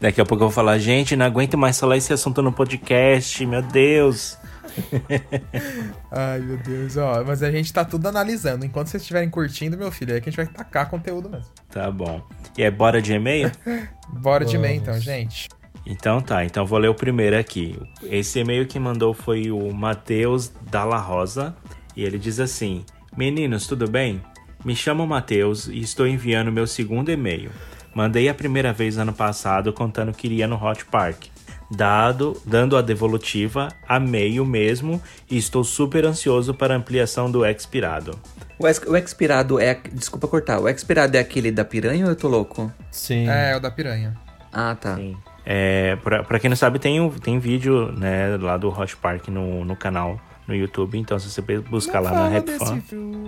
[0.00, 3.44] Daqui a pouco eu vou falar, gente, não aguento mais falar esse assunto no podcast,
[3.44, 4.38] meu Deus.
[6.10, 8.64] Ai, meu Deus, ó, mas a gente tá tudo analisando.
[8.64, 11.46] Enquanto vocês estiverem curtindo, meu filho, aí que a gente vai tacar conteúdo mesmo.
[11.70, 12.22] Tá bom.
[12.56, 13.50] E aí, bora de e-mail?
[14.12, 14.88] Bora de e-mail Vamos.
[14.88, 15.48] então, gente.
[15.86, 17.78] Então tá, então vou ler o primeiro aqui.
[18.02, 21.54] Esse e-mail que mandou foi o Matheus Dalla Rosa
[21.96, 22.84] e ele diz assim:
[23.16, 24.20] Meninos, tudo bem?
[24.64, 27.50] Me chamo Matheus e estou enviando meu segundo e-mail.
[27.94, 31.26] Mandei a primeira vez ano passado contando que iria no Hot Park.
[31.70, 35.00] Dado, dando a devolutiva, amei o mesmo
[35.30, 38.18] e estou super ansioso para a ampliação do expirado.
[38.58, 39.78] O, ex, o expirado é.
[39.92, 40.58] Desculpa cortar.
[40.60, 42.72] O expirado é aquele da piranha ou eu tô louco?
[42.90, 43.28] Sim.
[43.28, 44.16] É, o da piranha.
[44.52, 44.96] Ah, tá.
[44.96, 45.16] Sim.
[45.46, 49.28] É, pra, pra quem não sabe, tem, um- tem vídeo né, lá do Hot Park
[49.28, 50.98] no, no canal no YouTube.
[50.98, 52.80] Então, se você buscar lá na Rap Fan.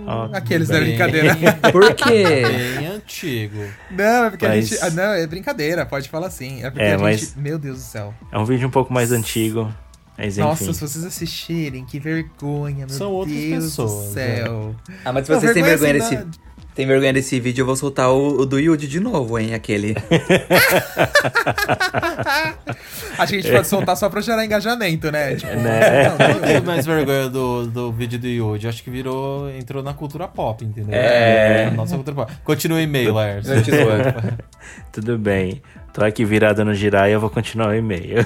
[0.05, 0.89] Ó, Aqueles da bem.
[0.89, 1.35] brincadeira.
[1.71, 2.23] Por quê?
[2.77, 3.63] Bem antigo.
[3.91, 4.83] Não, é porque a Mas- gente.
[4.83, 6.63] ah, não, é brincadeira, pode falar assim.
[6.63, 7.01] É porque É, a gente.
[7.01, 8.13] mas- Meu Deus do céu.
[8.31, 9.73] É um vídeo um pouco mais antigo.
[10.17, 10.37] Mas.
[10.37, 14.75] Nossa, se vocês assistirem, que vergonha, meu São outras Deus pessoas, do céu.
[15.03, 16.27] Ah, mas se Não, vocês têm vergonha assim, desse.
[16.75, 19.53] Tem vergonha desse vídeo, eu vou soltar o, o do Yuji de novo, hein?
[19.53, 19.95] Aquele.
[23.17, 25.35] Acho que a gente pode soltar só pra gerar engajamento, né?
[25.35, 26.09] Tipo, Né?
[26.09, 28.67] não, não, tenho mais vergonha do, do vídeo do Yuji.
[28.67, 29.49] Acho que virou.
[29.51, 30.93] entrou na cultura pop, entendeu?
[30.93, 31.65] É.
[31.65, 32.33] Na Nossa cultura pop.
[32.43, 33.45] Continua o e-mail, Lars.
[34.91, 35.61] Tudo bem.
[35.93, 38.25] Tô aqui virado no girar e eu vou continuar o e-mail.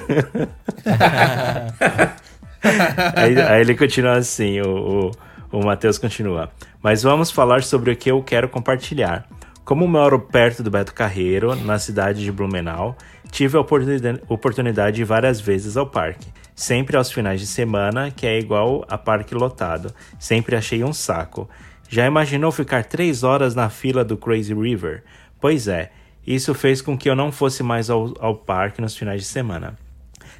[3.14, 5.10] aí, aí ele continua assim, o, o,
[5.50, 6.50] o Matheus continua.
[6.82, 9.28] Mas vamos falar sobre o que eu quero compartilhar.
[9.64, 12.96] Como moro perto do Beto Carreiro, na cidade de Blumenau,
[13.30, 16.26] tive a oportunidade, de ir várias vezes ao parque.
[16.54, 19.94] Sempre aos finais de semana, que é igual a parque lotado.
[20.18, 21.48] Sempre achei um saco.
[21.88, 25.04] Já imaginou ficar três horas na fila do Crazy River?
[25.40, 25.90] Pois é,
[26.26, 29.78] isso fez com que eu não fosse mais ao, ao parque nos finais de semana.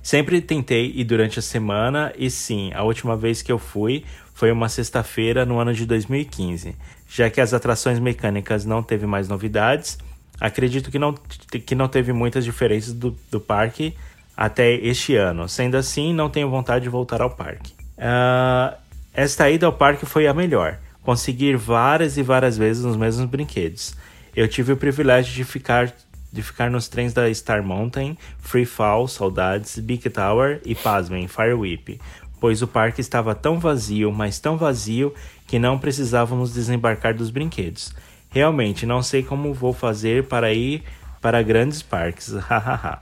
[0.02, 4.04] Sempre tentei ir durante a semana e sim, a última vez que eu fui
[4.38, 6.76] foi uma sexta-feira no ano de 2015.
[7.08, 9.98] Já que as atrações mecânicas não teve mais novidades,
[10.40, 13.96] acredito que não, que não teve muitas diferenças do, do parque
[14.36, 15.48] até este ano.
[15.48, 17.74] Sendo assim, não tenho vontade de voltar ao parque.
[17.98, 18.76] Ah,
[19.12, 20.78] esta ida ao parque foi a melhor.
[21.02, 23.96] Consegui ir várias e várias vezes nos mesmos brinquedos.
[24.36, 25.92] Eu tive o privilégio de ficar
[26.30, 31.54] de ficar nos trens da Star Mountain, Free Fall, Saudades, Big Tower e, pasmem, Fire
[31.54, 31.98] Whip,
[32.40, 35.14] pois o parque estava tão vazio, mas tão vazio,
[35.46, 37.94] que não precisávamos desembarcar dos brinquedos.
[38.30, 40.82] Realmente, não sei como vou fazer para ir
[41.20, 42.32] para grandes parques.
[42.48, 43.00] Hahaha.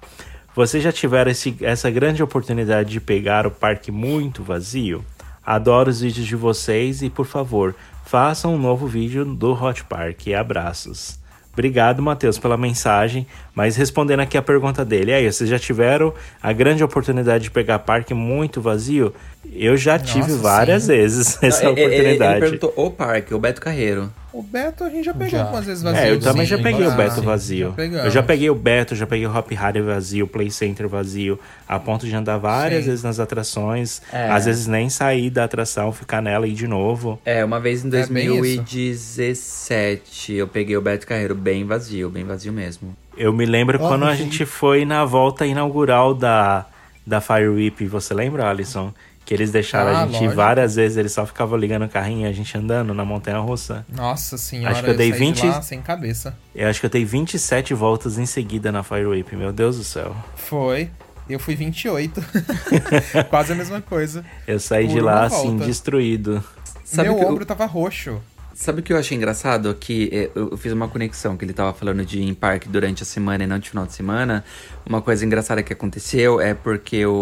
[0.55, 5.05] Vocês já tiveram esse, essa grande oportunidade de pegar o parque muito vazio?
[5.45, 7.75] Adoro os vídeos de vocês e, por favor,
[8.05, 10.29] façam um novo vídeo do Hot Park.
[10.29, 11.19] Abraços.
[11.57, 13.27] Obrigado, Matheus, pela mensagem.
[13.55, 17.79] Mas respondendo aqui a pergunta dele, aí, vocês já tiveram a grande oportunidade de pegar
[17.79, 19.15] parque muito vazio?
[19.53, 20.89] Eu já tive Nossa, várias sim.
[20.89, 22.33] vezes essa Não, ele- ele- oportunidade.
[22.33, 24.13] Ele perguntou o parque, o Beto Carreiro.
[24.33, 25.43] O Beto a gente já pegou Já.
[25.45, 26.03] algumas vezes vazio.
[26.03, 26.91] É, eu também sim, já peguei o.
[26.91, 27.75] Beto Sim, vazio.
[27.77, 30.87] já eu já peguei o Beto, já peguei o Hop Harry vazio, o Play Center
[30.87, 32.91] vazio, a ponto de andar várias Sim.
[32.91, 34.29] vezes nas atrações, É.
[34.31, 37.19] às vezes nem sair da atração, ficar nela e ir de novo.
[37.25, 42.25] É, uma vez em É bem 2017 eu peguei o Beto Carreiro bem vazio, bem
[42.25, 42.95] vazio mesmo.
[43.17, 46.67] Eu me lembro Ó, quando a gente foi na volta inaugural da,
[47.07, 48.93] da Fire Whip, você lembra, Alisson?
[49.27, 50.37] Que eles deixaram Ah, a gente ir lógico.
[50.37, 53.85] várias vezes, eles só ficavam ligando o carrinho e a gente andando na montanha russa.
[53.93, 56.35] Nossa senhora, Acho que eu dei saí 20 de lá sem cabeça.
[56.55, 59.85] Eu acho que eu dei 27 voltas em seguida na Fire Whip, meu Deus do
[59.85, 60.15] céu.
[60.37, 60.89] Foi.
[61.29, 62.25] Eu fui 28.
[63.29, 64.25] Quase a mesma coisa.
[64.47, 65.67] Eu saí Por de lá assim, volta.
[65.67, 66.43] destruído.
[66.85, 68.21] Sabe Meu que eu- ombro tava roxo.
[68.57, 69.75] Sabe o que eu achei engraçado?
[69.75, 73.03] Que eh, eu fiz uma conexão que ele tava falando de ir em parque durante
[73.03, 74.43] a semana e não de final de semana.
[74.87, 77.13] Uma coisa engraçada que aconteceu é porque o,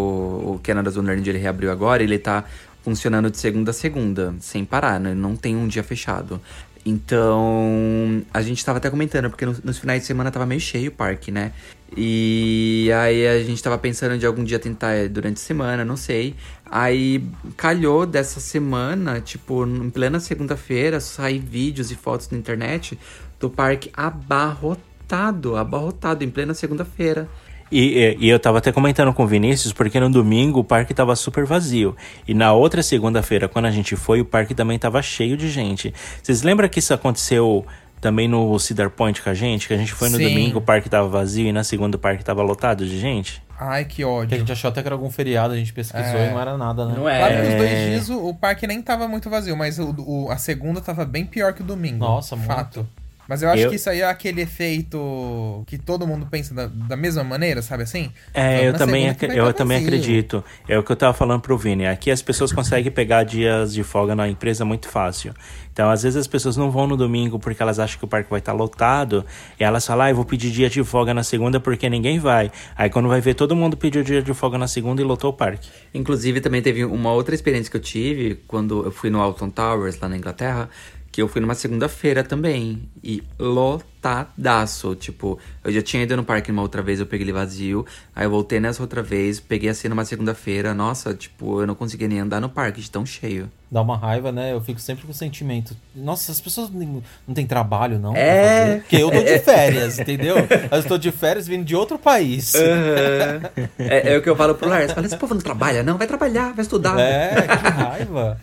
[0.55, 2.45] o Canada Wonderland ele reabriu agora ele tá
[2.85, 5.13] funcionando de segunda a segunda, sem parar, né?
[5.13, 6.39] Não tem um dia fechado.
[6.85, 10.89] Então, a gente tava até comentando, porque no- nos finais de semana tava meio cheio
[10.89, 11.51] o parque, né?
[11.97, 15.97] E aí a gente tava pensando de algum dia tentar eh, durante a semana, não
[15.97, 16.35] sei.
[16.65, 17.23] Aí
[17.57, 22.99] calhou dessa semana, tipo, em plena segunda-feira, sair vídeos e fotos na internet
[23.39, 27.27] do parque abarrotado, abarrotado, em plena segunda-feira.
[27.71, 30.93] E, e- e eu tava até comentando com o Vinícius, porque no domingo o parque
[30.93, 31.95] tava super vazio.
[32.27, 35.93] E na outra segunda-feira, quando a gente foi, o parque também tava cheio de gente.
[36.21, 37.65] Vocês lembram que isso aconteceu
[37.99, 39.67] também no Cedar Point com a gente?
[39.67, 40.29] Que a gente foi no Sim.
[40.29, 43.41] domingo, o parque tava vazio e na segunda o parque tava lotado de gente?
[43.59, 44.37] Ai, que Que a ódio.
[44.37, 46.27] gente achou até que era algum feriado, a gente pesquisou É.
[46.27, 46.93] e não era nada, né?
[46.95, 47.17] Não é?
[47.17, 50.29] Claro que os dois dias o, o parque nem tava muito vazio, mas o, o-
[50.29, 51.97] a segunda tava bem pior que o domingo.
[51.99, 52.85] Nossa, muito.
[53.27, 56.67] Mas eu acho Eu- que isso aí é aquele efeito que todo mundo pensa da,
[56.67, 58.11] da mesma maneira, sabe assim?
[58.33, 60.43] É, eu também, segunda ac- eu tá também acredito.
[60.67, 61.87] É o que eu tava falando pro Vini.
[61.87, 65.33] Aqui as pessoas conseguem pegar dias de folga na empresa muito fácil.
[65.73, 68.29] Então, às vezes as pessoas não vão no domingo porque elas acham que o parque
[68.29, 69.25] vai estar lotado.
[69.59, 72.51] E elas falam, ah, eu vou pedir dia de folga na segunda porque ninguém vai.
[72.77, 75.33] Aí quando vai ver, todo mundo pediu dia de folga na segunda e lotou o
[75.33, 75.67] parque.
[75.93, 79.99] Inclusive, também teve uma outra experiência que eu tive quando eu fui no Alton Towers,
[79.99, 80.69] lá na Inglaterra,
[81.15, 82.89] que eu fui numa segunda-feira também.
[83.01, 84.93] E lotadaço.
[84.95, 87.85] Tipo, eu já tinha ido no parque uma outra vez, eu peguei ele vazio.
[88.13, 90.73] Aí eu voltei nessa outra vez, peguei assim numa segunda-feira.
[90.73, 93.49] Nossa, tipo, eu não conseguia nem andar no parque de tão cheio.
[93.75, 94.53] Dá uma raiva, né?
[94.53, 95.75] Eu fico sempre com o sentimento.
[95.93, 98.15] Nossa, as pessoas não têm trabalho, não?
[98.15, 98.77] É.
[98.77, 100.37] Porque eu tô de férias, entendeu?
[100.71, 102.55] Eu estou de férias vindo de outro país.
[102.55, 104.93] é, é o que eu falo pro Lars.
[104.93, 105.97] Fala, esse povo não trabalha, não?
[105.97, 106.97] Vai trabalhar, vai estudar.
[106.97, 108.39] É, que raiva.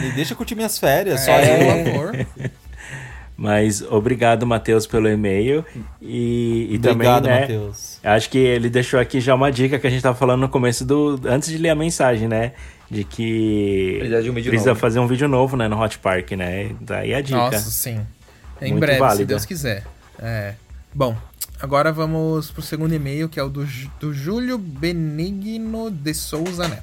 [0.00, 1.84] Me deixa curtir minhas férias, só É, eu.
[1.84, 2.26] por favor.
[3.40, 5.64] Mas obrigado, Matheus, pelo e-mail.
[6.02, 7.40] E, e Obrigado, também, né?
[7.42, 8.00] Matheus.
[8.02, 10.84] Acho que ele deixou aqui já uma dica que a gente tava falando no começo
[10.84, 11.20] do.
[11.24, 12.50] Antes de ler a mensagem, né?
[12.90, 14.80] De que Precisa de um precisa novo.
[14.80, 15.68] fazer um vídeo novo, né?
[15.68, 16.74] No Hot Park, né?
[16.80, 17.36] Daí a dica.
[17.38, 18.00] Nossa, sim.
[18.60, 19.26] Em Muito breve, se válida.
[19.26, 19.84] Deus quiser.
[20.18, 20.54] É.
[20.92, 21.16] Bom,
[21.60, 23.64] agora vamos pro segundo e-mail, que é o do,
[24.00, 26.82] do Júlio Benigno de Souza Neto.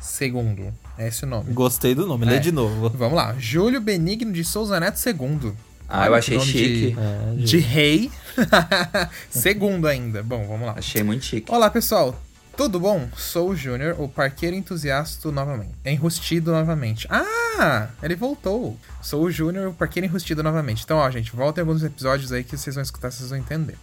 [0.00, 0.74] Segundo.
[0.98, 1.52] É esse o nome.
[1.52, 2.38] Gostei do nome, lê É.
[2.40, 2.88] de novo.
[2.88, 3.36] Vamos lá.
[3.38, 5.54] Júlio Benigno de Souza Neto segundo.
[5.88, 6.90] Ah, eu Olha achei que nome chique.
[6.90, 8.10] De, É, de rei.
[9.30, 10.22] segundo ainda.
[10.22, 10.74] Bom, vamos lá.
[10.76, 11.50] Achei muito chique.
[11.50, 12.20] Olá, pessoal.
[12.56, 13.06] Tudo bom?
[13.16, 15.74] Sou o Júnior, o parqueiro entusiasta novamente.
[15.84, 17.06] Enrustido novamente.
[17.10, 18.78] Ah, ele voltou.
[19.02, 20.82] Sou o Júnior, o parqueiro enrustido novamente.
[20.82, 23.76] Então, ó, gente, voltem alguns episódios aí que vocês vão escutar, vocês vão entender.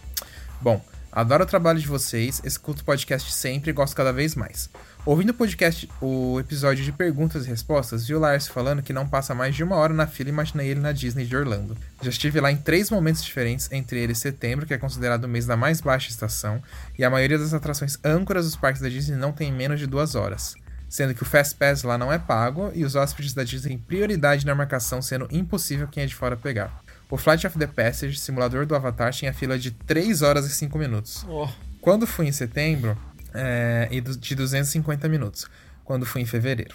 [0.60, 4.68] Bom, adoro o trabalho de vocês, escuto o podcast sempre e gosto cada vez mais.
[5.06, 9.06] Ouvindo o podcast, o episódio de perguntas e respostas, vi o Lars falando que não
[9.06, 11.76] passa mais de uma hora na fila e imaginei ele na Disney de Orlando.
[12.00, 15.44] Já estive lá em três momentos diferentes, entre eles setembro, que é considerado o mês
[15.44, 16.62] da mais baixa estação,
[16.98, 20.14] e a maioria das atrações âncoras dos parques da Disney não tem menos de duas
[20.14, 20.54] horas.
[20.88, 23.78] Sendo que o Fast Pass lá não é pago e os hóspedes da Disney têm
[23.78, 26.82] prioridade na marcação, sendo impossível quem é de fora pegar.
[27.10, 30.78] O Flight of the Passage, simulador do Avatar, tinha fila de 3 horas e 5
[30.78, 31.26] minutos.
[31.28, 31.46] Oh,
[31.82, 32.96] Quando fui em setembro,
[33.34, 35.46] é, e de 250 minutos.
[35.84, 36.74] Quando fui em fevereiro.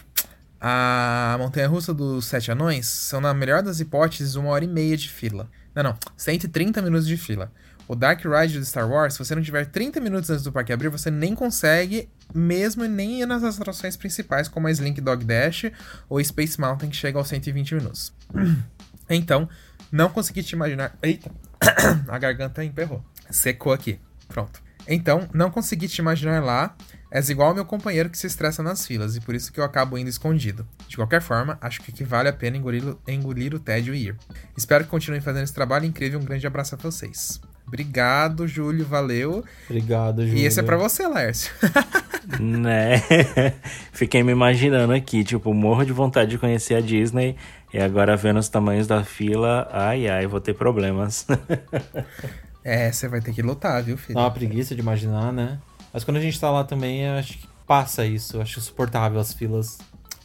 [0.61, 5.09] A montanha-russa dos Sete Anões são, na melhor das hipóteses, uma hora e meia de
[5.09, 5.49] fila.
[5.73, 7.51] Não, não, 130 minutos de fila.
[7.87, 10.71] O Dark Ride do Star Wars, se você não tiver 30 minutos antes do parque
[10.71, 15.71] abrir, você nem consegue, mesmo nem ir nas atrações principais, como a Slink Dog Dash
[16.07, 18.13] ou Space Mountain, que chega aos 120 minutos.
[19.11, 19.49] Então,
[19.91, 20.95] não consegui te imaginar.
[21.01, 21.31] Eita!
[22.07, 23.03] a garganta emperrou.
[23.31, 23.99] Secou aqui.
[24.27, 24.61] Pronto.
[24.89, 26.75] Então, não consegui te imaginar lá.
[27.11, 29.63] És igual ao meu companheiro que se estressa nas filas, e por isso que eu
[29.63, 30.67] acabo indo escondido.
[30.87, 34.17] De qualquer forma, acho que vale a pena engolir, engolir o tédio e ir.
[34.55, 36.19] Espero que continuem fazendo esse trabalho incrível.
[36.19, 37.41] Um grande abraço a vocês.
[37.65, 38.85] Obrigado, Júlio.
[38.85, 39.43] Valeu.
[39.67, 40.37] Obrigado, Júlio.
[40.37, 41.51] E esse é pra você, Lércio.
[42.39, 43.01] né?
[43.91, 47.35] Fiquei me imaginando aqui, tipo, morro de vontade de conhecer a Disney
[47.73, 51.27] e agora vendo os tamanhos da fila, ai ai, vou ter problemas.
[52.69, 54.15] é, você vai ter que lutar, viu, filho?
[54.15, 55.59] Dá uma preguiça de imaginar, né?
[55.91, 58.39] Mas quando a gente tá lá também, acho que passa isso.
[58.39, 59.79] Acho suportável as filas.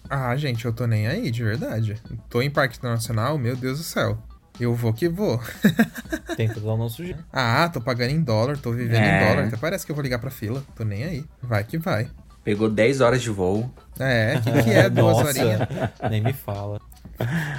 [0.09, 1.97] Ah, gente, eu tô nem aí, de verdade.
[2.29, 4.19] Tô em Parque Internacional, meu Deus do céu.
[4.61, 5.41] Eu vou que vou.
[6.37, 7.25] Tenta dar o nosso jeito.
[7.33, 9.23] Ah, tô pagando em dólar, tô vivendo é.
[9.23, 9.49] em dólar.
[9.49, 10.63] Até parece que eu vou ligar pra fila.
[10.77, 11.25] Tô nem aí.
[11.43, 12.09] Vai que vai.
[12.45, 13.73] Pegou 10 horas de voo.
[13.99, 15.61] É, o que, que é duas horinhas?
[16.11, 16.79] Nem me fala.